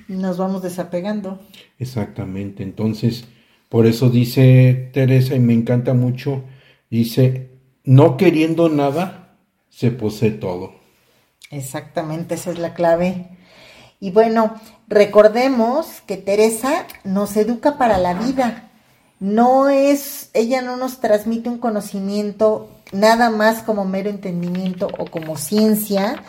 [0.08, 1.40] Nos vamos desapegando.
[1.78, 2.64] Exactamente.
[2.64, 3.26] Entonces,
[3.70, 6.44] por eso dice Teresa, y me encanta mucho,
[6.90, 7.52] dice,
[7.84, 9.38] no queriendo nada,
[9.70, 10.74] se posee todo.
[11.52, 13.38] Exactamente, esa es la clave.
[14.00, 14.56] Y bueno,
[14.88, 18.69] recordemos que Teresa nos educa para la vida.
[19.20, 25.38] No es, ella no nos transmite un conocimiento nada más como mero entendimiento o como
[25.38, 26.24] ciencia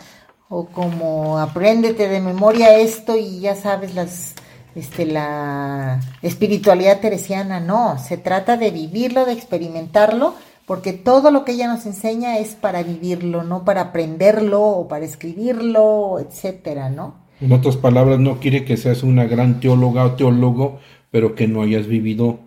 [0.49, 4.35] o como apréndete de memoria esto y ya sabes las
[4.75, 10.35] este la espiritualidad teresiana, no, se trata de vivirlo, de experimentarlo
[10.65, 15.03] porque todo lo que ella nos enseña es para vivirlo, no para aprenderlo o para
[15.03, 17.15] escribirlo, etcétera, ¿no?
[17.41, 20.79] En otras palabras, no quiere que seas una gran teóloga o teólogo,
[21.09, 22.39] pero que no hayas vivido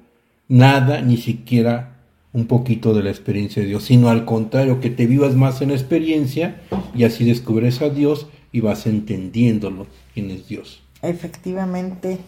[0.49, 1.95] nada, ni siquiera
[2.33, 5.69] un poquito de la experiencia de Dios, sino al contrario, que te vivas más en
[5.69, 6.61] la experiencia
[6.95, 10.83] y así descubres a Dios y vas entendiéndolo, quién es Dios.
[11.01, 12.19] Efectivamente.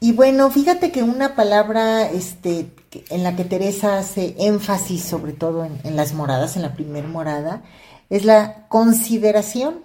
[0.00, 2.66] Y bueno, fíjate que una palabra este,
[3.08, 7.62] en la que Teresa hace énfasis, sobre todo en, las moradas, en la primer morada,
[8.10, 9.80] es la consideración.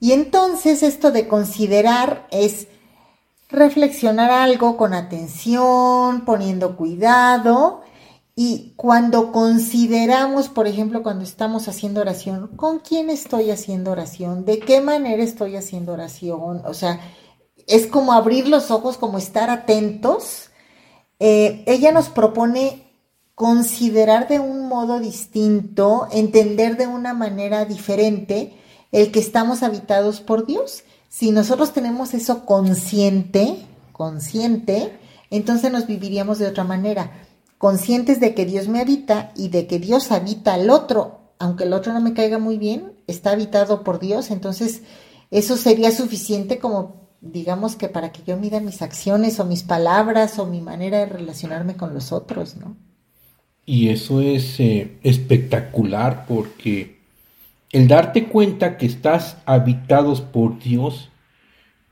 [0.00, 2.68] Y entonces esto de considerar es
[3.56, 7.80] reflexionar algo con atención, poniendo cuidado.
[8.36, 14.44] Y cuando consideramos, por ejemplo, cuando estamos haciendo oración, ¿con quién estoy haciendo oración?
[14.44, 16.62] ¿De qué manera estoy haciendo oración?
[16.66, 17.00] O sea,
[17.66, 20.50] es como abrir los ojos, como estar atentos.
[21.18, 22.92] Eh, ella nos propone
[23.34, 28.54] considerar de un modo distinto, entender de una manera diferente
[28.92, 30.84] el que estamos habitados por Dios.
[31.08, 33.56] Si nosotros tenemos eso consciente,
[33.92, 34.92] consciente,
[35.30, 37.12] entonces nos viviríamos de otra manera,
[37.58, 41.72] conscientes de que Dios me habita y de que Dios habita al otro, aunque el
[41.72, 44.82] otro no me caiga muy bien, está habitado por Dios, entonces
[45.30, 50.38] eso sería suficiente como digamos que para que yo mida mis acciones o mis palabras
[50.38, 52.76] o mi manera de relacionarme con los otros, ¿no?
[53.64, 56.95] Y eso es eh, espectacular porque
[57.76, 61.10] el darte cuenta que estás habitados por Dios,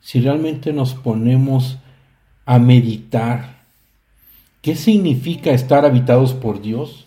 [0.00, 1.76] si realmente nos ponemos
[2.46, 3.64] a meditar,
[4.62, 7.06] ¿qué significa estar habitados por Dios?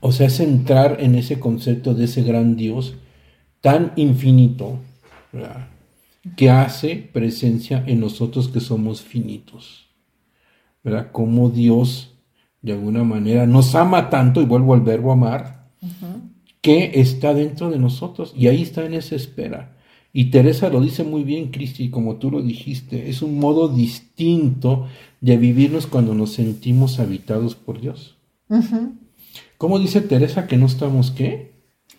[0.00, 2.94] O sea, es entrar en ese concepto de ese gran Dios
[3.60, 4.78] tan infinito,
[5.30, 5.68] ¿verdad?
[6.36, 9.90] que hace presencia en nosotros que somos finitos.
[10.82, 11.12] ¿Verdad?
[11.12, 12.14] Como Dios,
[12.62, 15.68] de alguna manera, nos ama tanto, y vuelvo al verbo amar,
[16.60, 18.32] que está dentro de nosotros.
[18.36, 19.76] Y ahí está en esa espera.
[20.12, 24.86] Y Teresa lo dice muy bien, Cristi, como tú lo dijiste, es un modo distinto
[25.20, 28.16] de vivirnos cuando nos sentimos habitados por Dios.
[29.58, 31.52] ¿Cómo dice Teresa que no estamos qué?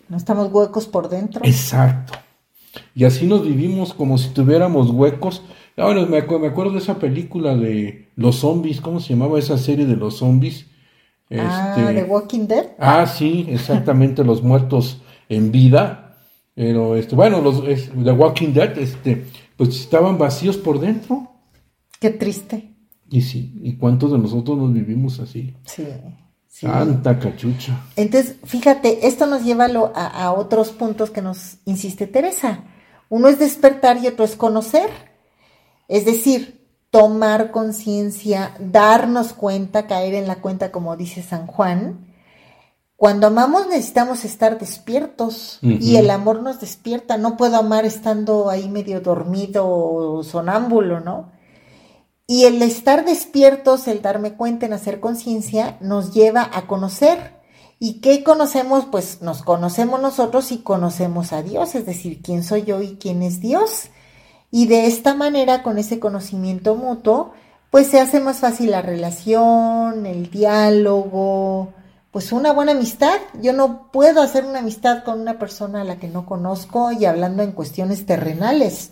[0.08, 1.42] No estamos huecos por dentro.
[1.44, 2.14] Exacto.
[2.94, 5.42] Y así nos vivimos como si tuviéramos huecos.
[5.76, 9.86] Ahora me, me acuerdo de esa película de los zombies, ¿cómo se llamaba esa serie
[9.86, 10.66] de los zombies?
[11.38, 12.66] Ah, The este, Walking Dead.
[12.78, 16.16] Ah, sí, exactamente, los muertos en vida.
[16.54, 19.26] Pero, este, bueno, los The Walking Dead, este,
[19.56, 21.30] pues estaban vacíos por dentro.
[22.00, 22.74] Qué triste.
[23.10, 25.54] Y sí, ¿y cuántos de nosotros nos vivimos así?
[25.64, 25.86] Sí.
[26.46, 27.84] Santa cachucha.
[27.96, 32.64] Entonces, fíjate, esto nos lleva a, a, otros puntos que nos insiste Teresa.
[33.08, 34.90] Uno es despertar y otro es conocer.
[35.88, 36.59] Es decir,
[36.90, 42.06] tomar conciencia, darnos cuenta, caer en la cuenta, como dice San Juan.
[42.96, 47.16] Cuando amamos necesitamos estar despiertos y el amor nos despierta.
[47.16, 51.32] No puedo amar estando ahí medio dormido o sonámbulo, ¿no?
[52.26, 57.40] Y el estar despiertos, el darme cuenta, en hacer conciencia, nos lleva a conocer.
[57.78, 58.84] ¿Y qué conocemos?
[58.84, 63.22] Pues nos conocemos nosotros y conocemos a Dios, es decir, quién soy yo y quién
[63.22, 63.86] es Dios.
[64.50, 67.32] Y de esta manera, con ese conocimiento mutuo,
[67.70, 71.72] pues se hace más fácil la relación, el diálogo,
[72.10, 73.18] pues una buena amistad.
[73.40, 77.04] Yo no puedo hacer una amistad con una persona a la que no conozco y
[77.04, 78.90] hablando en cuestiones terrenales.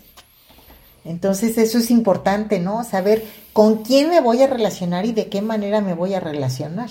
[1.05, 2.85] Entonces eso es importante, ¿no?
[2.85, 6.91] Saber con quién me voy a relacionar y de qué manera me voy a relacionar.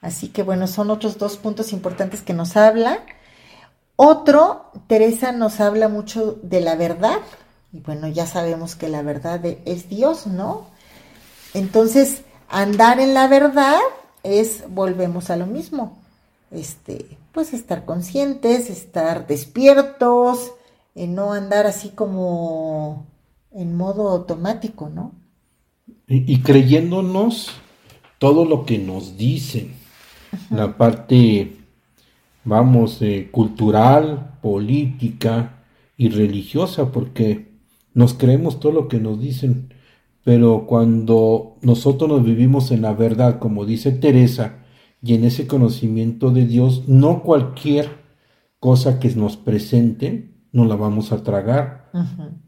[0.00, 3.00] Así que bueno, son otros dos puntos importantes que nos habla.
[3.96, 7.18] Otro, Teresa nos habla mucho de la verdad.
[7.76, 10.66] Y bueno, ya sabemos que la verdad es Dios, ¿no?
[11.52, 13.78] Entonces, andar en la verdad
[14.22, 15.98] es, volvemos a lo mismo.
[16.50, 20.52] Este, pues estar conscientes, estar despiertos,
[20.94, 23.04] no andar así como
[23.52, 25.12] en modo automático, ¿no?
[26.08, 27.50] Y, creyéndonos
[28.18, 29.74] todo lo que nos dicen,
[30.48, 31.58] la parte,
[32.42, 35.64] vamos, eh, cultural, política
[35.98, 37.55] y religiosa, porque
[37.96, 39.72] nos creemos todo lo que nos dicen,
[40.22, 44.58] pero cuando nosotros nos vivimos en la verdad, como dice Teresa,
[45.02, 47.88] y en ese conocimiento de Dios, no cualquier
[48.60, 51.90] cosa que nos presenten no la vamos a tragar,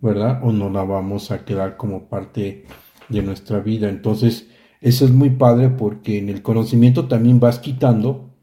[0.02, 0.40] ¿verdad?
[0.42, 2.66] O no la vamos a quedar como parte
[3.08, 3.88] de nuestra vida.
[3.88, 4.48] Entonces,
[4.82, 8.34] eso es muy padre porque en el conocimiento también vas quitando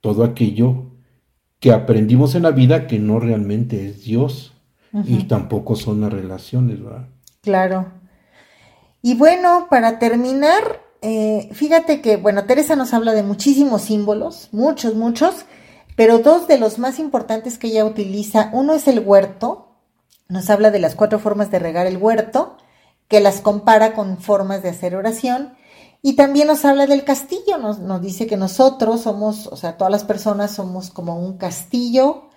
[0.00, 0.96] todo aquello
[1.60, 4.57] que aprendimos en la vida que no realmente es Dios
[4.92, 7.06] y tampoco son las relaciones, ¿verdad?
[7.42, 7.86] Claro.
[9.02, 14.94] Y bueno, para terminar, eh, fíjate que, bueno, Teresa nos habla de muchísimos símbolos, muchos,
[14.94, 15.46] muchos,
[15.96, 19.76] pero dos de los más importantes que ella utiliza, uno es el huerto,
[20.28, 22.56] nos habla de las cuatro formas de regar el huerto,
[23.08, 25.54] que las compara con formas de hacer oración,
[26.02, 29.90] y también nos habla del castillo, nos, nos dice que nosotros somos, o sea, todas
[29.90, 32.27] las personas somos como un castillo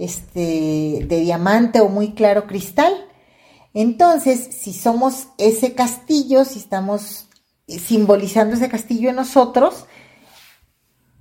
[0.00, 2.92] este, de diamante o muy claro cristal.
[3.74, 7.26] Entonces, si somos ese castillo, si estamos
[7.68, 9.84] simbolizando ese castillo en nosotros,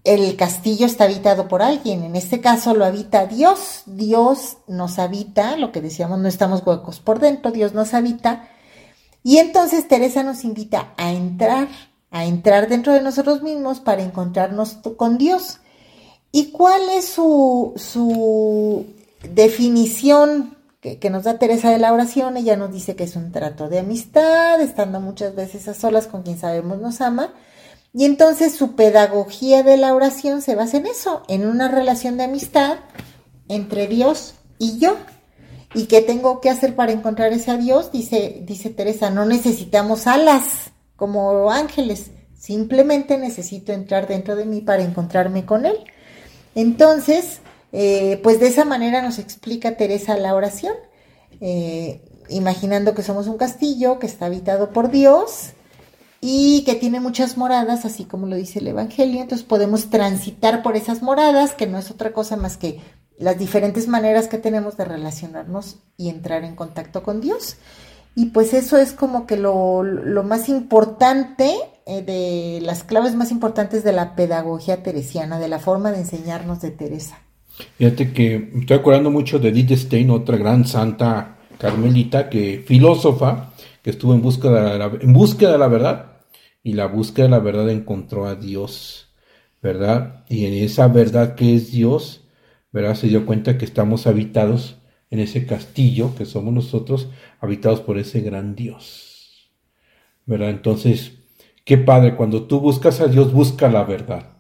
[0.06, 5.58] el castillo está habitado por alguien, en este caso lo habita Dios, Dios nos habita,
[5.58, 8.48] lo que decíamos, no estamos huecos por dentro, Dios nos habita,
[9.24, 11.68] y entonces Teresa nos invita a entrar,
[12.12, 15.60] a entrar dentro de nosotros mismos para encontrarnos con Dios.
[16.32, 18.86] ¿Y cuál es su, su
[19.34, 22.38] definición que, que, nos da Teresa de la oración?
[22.38, 26.24] Ella nos dice que es un trato de amistad, estando muchas veces a solas con
[26.24, 27.34] quien sabemos nos ama,
[27.94, 32.26] y entonces su pedagogía de la oración se basa en eso, en una relación de
[32.26, 32.78] amistad
[33.48, 34.96] entre Dios y yo.
[35.74, 37.92] ¿Y qué tengo que hacer para encontrar ese a Dios?
[37.92, 44.84] Dice, dice Teresa, no necesitamos alas como ángeles, simplemente necesito entrar dentro de mí para
[44.84, 45.78] encontrarme con Él.
[46.56, 47.40] Entonces,
[47.72, 50.74] eh, pues de esa manera nos explica Teresa la oración,
[51.42, 55.52] eh, imaginando que somos un castillo que está habitado por Dios
[56.22, 59.22] y que tiene muchas moradas, así como lo dice el Evangelio.
[59.22, 62.82] Entonces podemos transitar por esas moradas, que no es otra cosa más que
[63.18, 67.58] las diferentes maneras que tenemos de relacionarnos y entrar en contacto con Dios.
[68.16, 69.84] Y pues eso es como que lo,
[70.24, 71.56] más importante,
[71.90, 76.72] de las claves más importantes de la pedagogía teresiana, de la forma de enseñarnos de
[76.72, 77.20] Teresa.
[77.78, 83.90] Fíjate que estoy acordando mucho de Edith Stein, otra gran santa carmelita, que filósofa, que
[83.90, 86.22] estuvo en búsqueda en búsqueda de la verdad
[86.64, 89.10] y la búsqueda de la verdad encontró a Dios,
[89.62, 90.26] ¿verdad?
[90.30, 92.22] Y en esa verdad que es Dios,
[92.72, 92.96] ¿verdad?
[92.96, 94.78] Se dio cuenta que estamos habitados
[95.10, 97.10] en ese castillo que somos nosotros,
[97.40, 99.52] habitados por ese gran Dios.
[100.26, 100.52] ¿Verdad?
[100.52, 101.19] Entonces,
[101.66, 104.34] qué padre, cuando tú buscas a Dios, busca la verdad.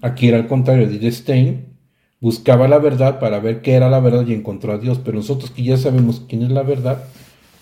[0.00, 1.76] Aquí era al contrario, Edith Stein
[2.20, 5.50] buscaba la verdad para ver qué era la verdad y encontró a Dios, pero nosotros
[5.50, 7.04] que ya sabemos quién es la verdad,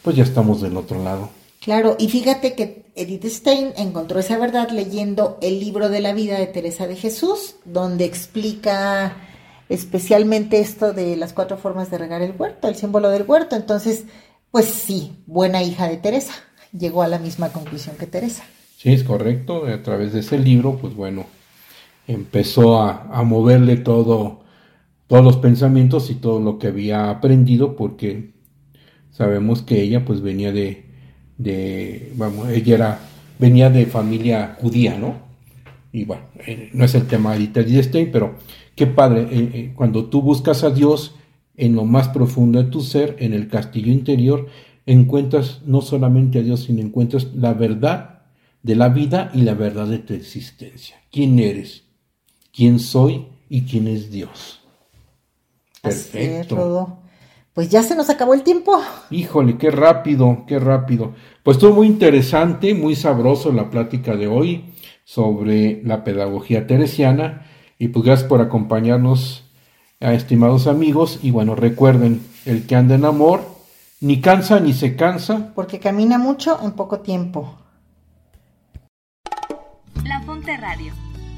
[0.02, 1.30] pues ya estamos del otro lado.
[1.60, 6.38] Claro, y fíjate que Edith Stein encontró esa verdad leyendo el libro de la vida
[6.38, 9.16] de Teresa de Jesús, donde explica
[9.68, 13.56] especialmente esto de las cuatro formas de regar el huerto, el símbolo del huerto.
[13.56, 14.04] Entonces,
[14.50, 16.32] pues sí, buena hija de Teresa,
[16.72, 18.44] llegó a la misma conclusión que Teresa.
[18.78, 21.26] Sí, es correcto, a través de ese libro, pues bueno,
[22.06, 24.44] empezó a, moverle todo,
[25.08, 28.30] todos los pensamientos y todo lo que había aprendido, porque
[29.10, 30.84] sabemos que ella pues venía de,
[31.38, 33.00] de vamos, ella era,
[33.40, 35.16] venía de familia judía, ¿no?
[35.92, 38.36] Y bueno, eh, no es el tema de Italia Stein, pero
[38.76, 41.16] qué padre, eh, eh, cuando tú buscas a Dios
[41.56, 44.46] en lo más profundo de tu ser, en el castillo interior,
[44.86, 48.17] encuentras no solamente a Dios, sino encuentras la verdad
[48.68, 50.96] de la vida y la verdad de tu existencia.
[51.10, 51.84] ¿Quién eres?
[52.54, 53.26] ¿Quién soy?
[53.48, 54.60] ¿Y quién es Dios?
[55.80, 56.98] Perfecto.
[57.54, 58.78] Pues ya se nos acabó el tiempo.
[59.10, 61.14] Híjole, qué rápido, qué rápido.
[61.42, 67.46] Pues estuvo muy interesante, muy sabroso la plática de hoy sobre la pedagogía teresiana.
[67.78, 69.44] Y pues gracias por acompañarnos,
[69.98, 71.20] estimados amigos.
[71.22, 73.40] Y bueno, recuerden, el que anda en amor,
[74.02, 75.54] ni cansa ni se cansa.
[75.54, 77.54] Porque camina mucho en poco tiempo.
[80.56, 80.92] Radio,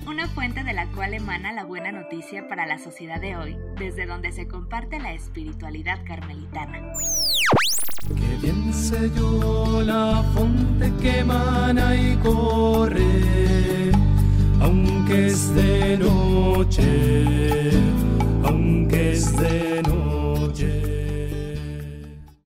[0.07, 4.07] una fuente de la cual emana la buena noticia para la sociedad de hoy, desde
[4.07, 6.81] donde se comparte la espiritualidad carmelitana.
[8.15, 13.91] Qué bien sé yo la fuente que emana y corre,
[14.61, 17.73] aunque es de noche,
[18.45, 20.20] aunque es de noche.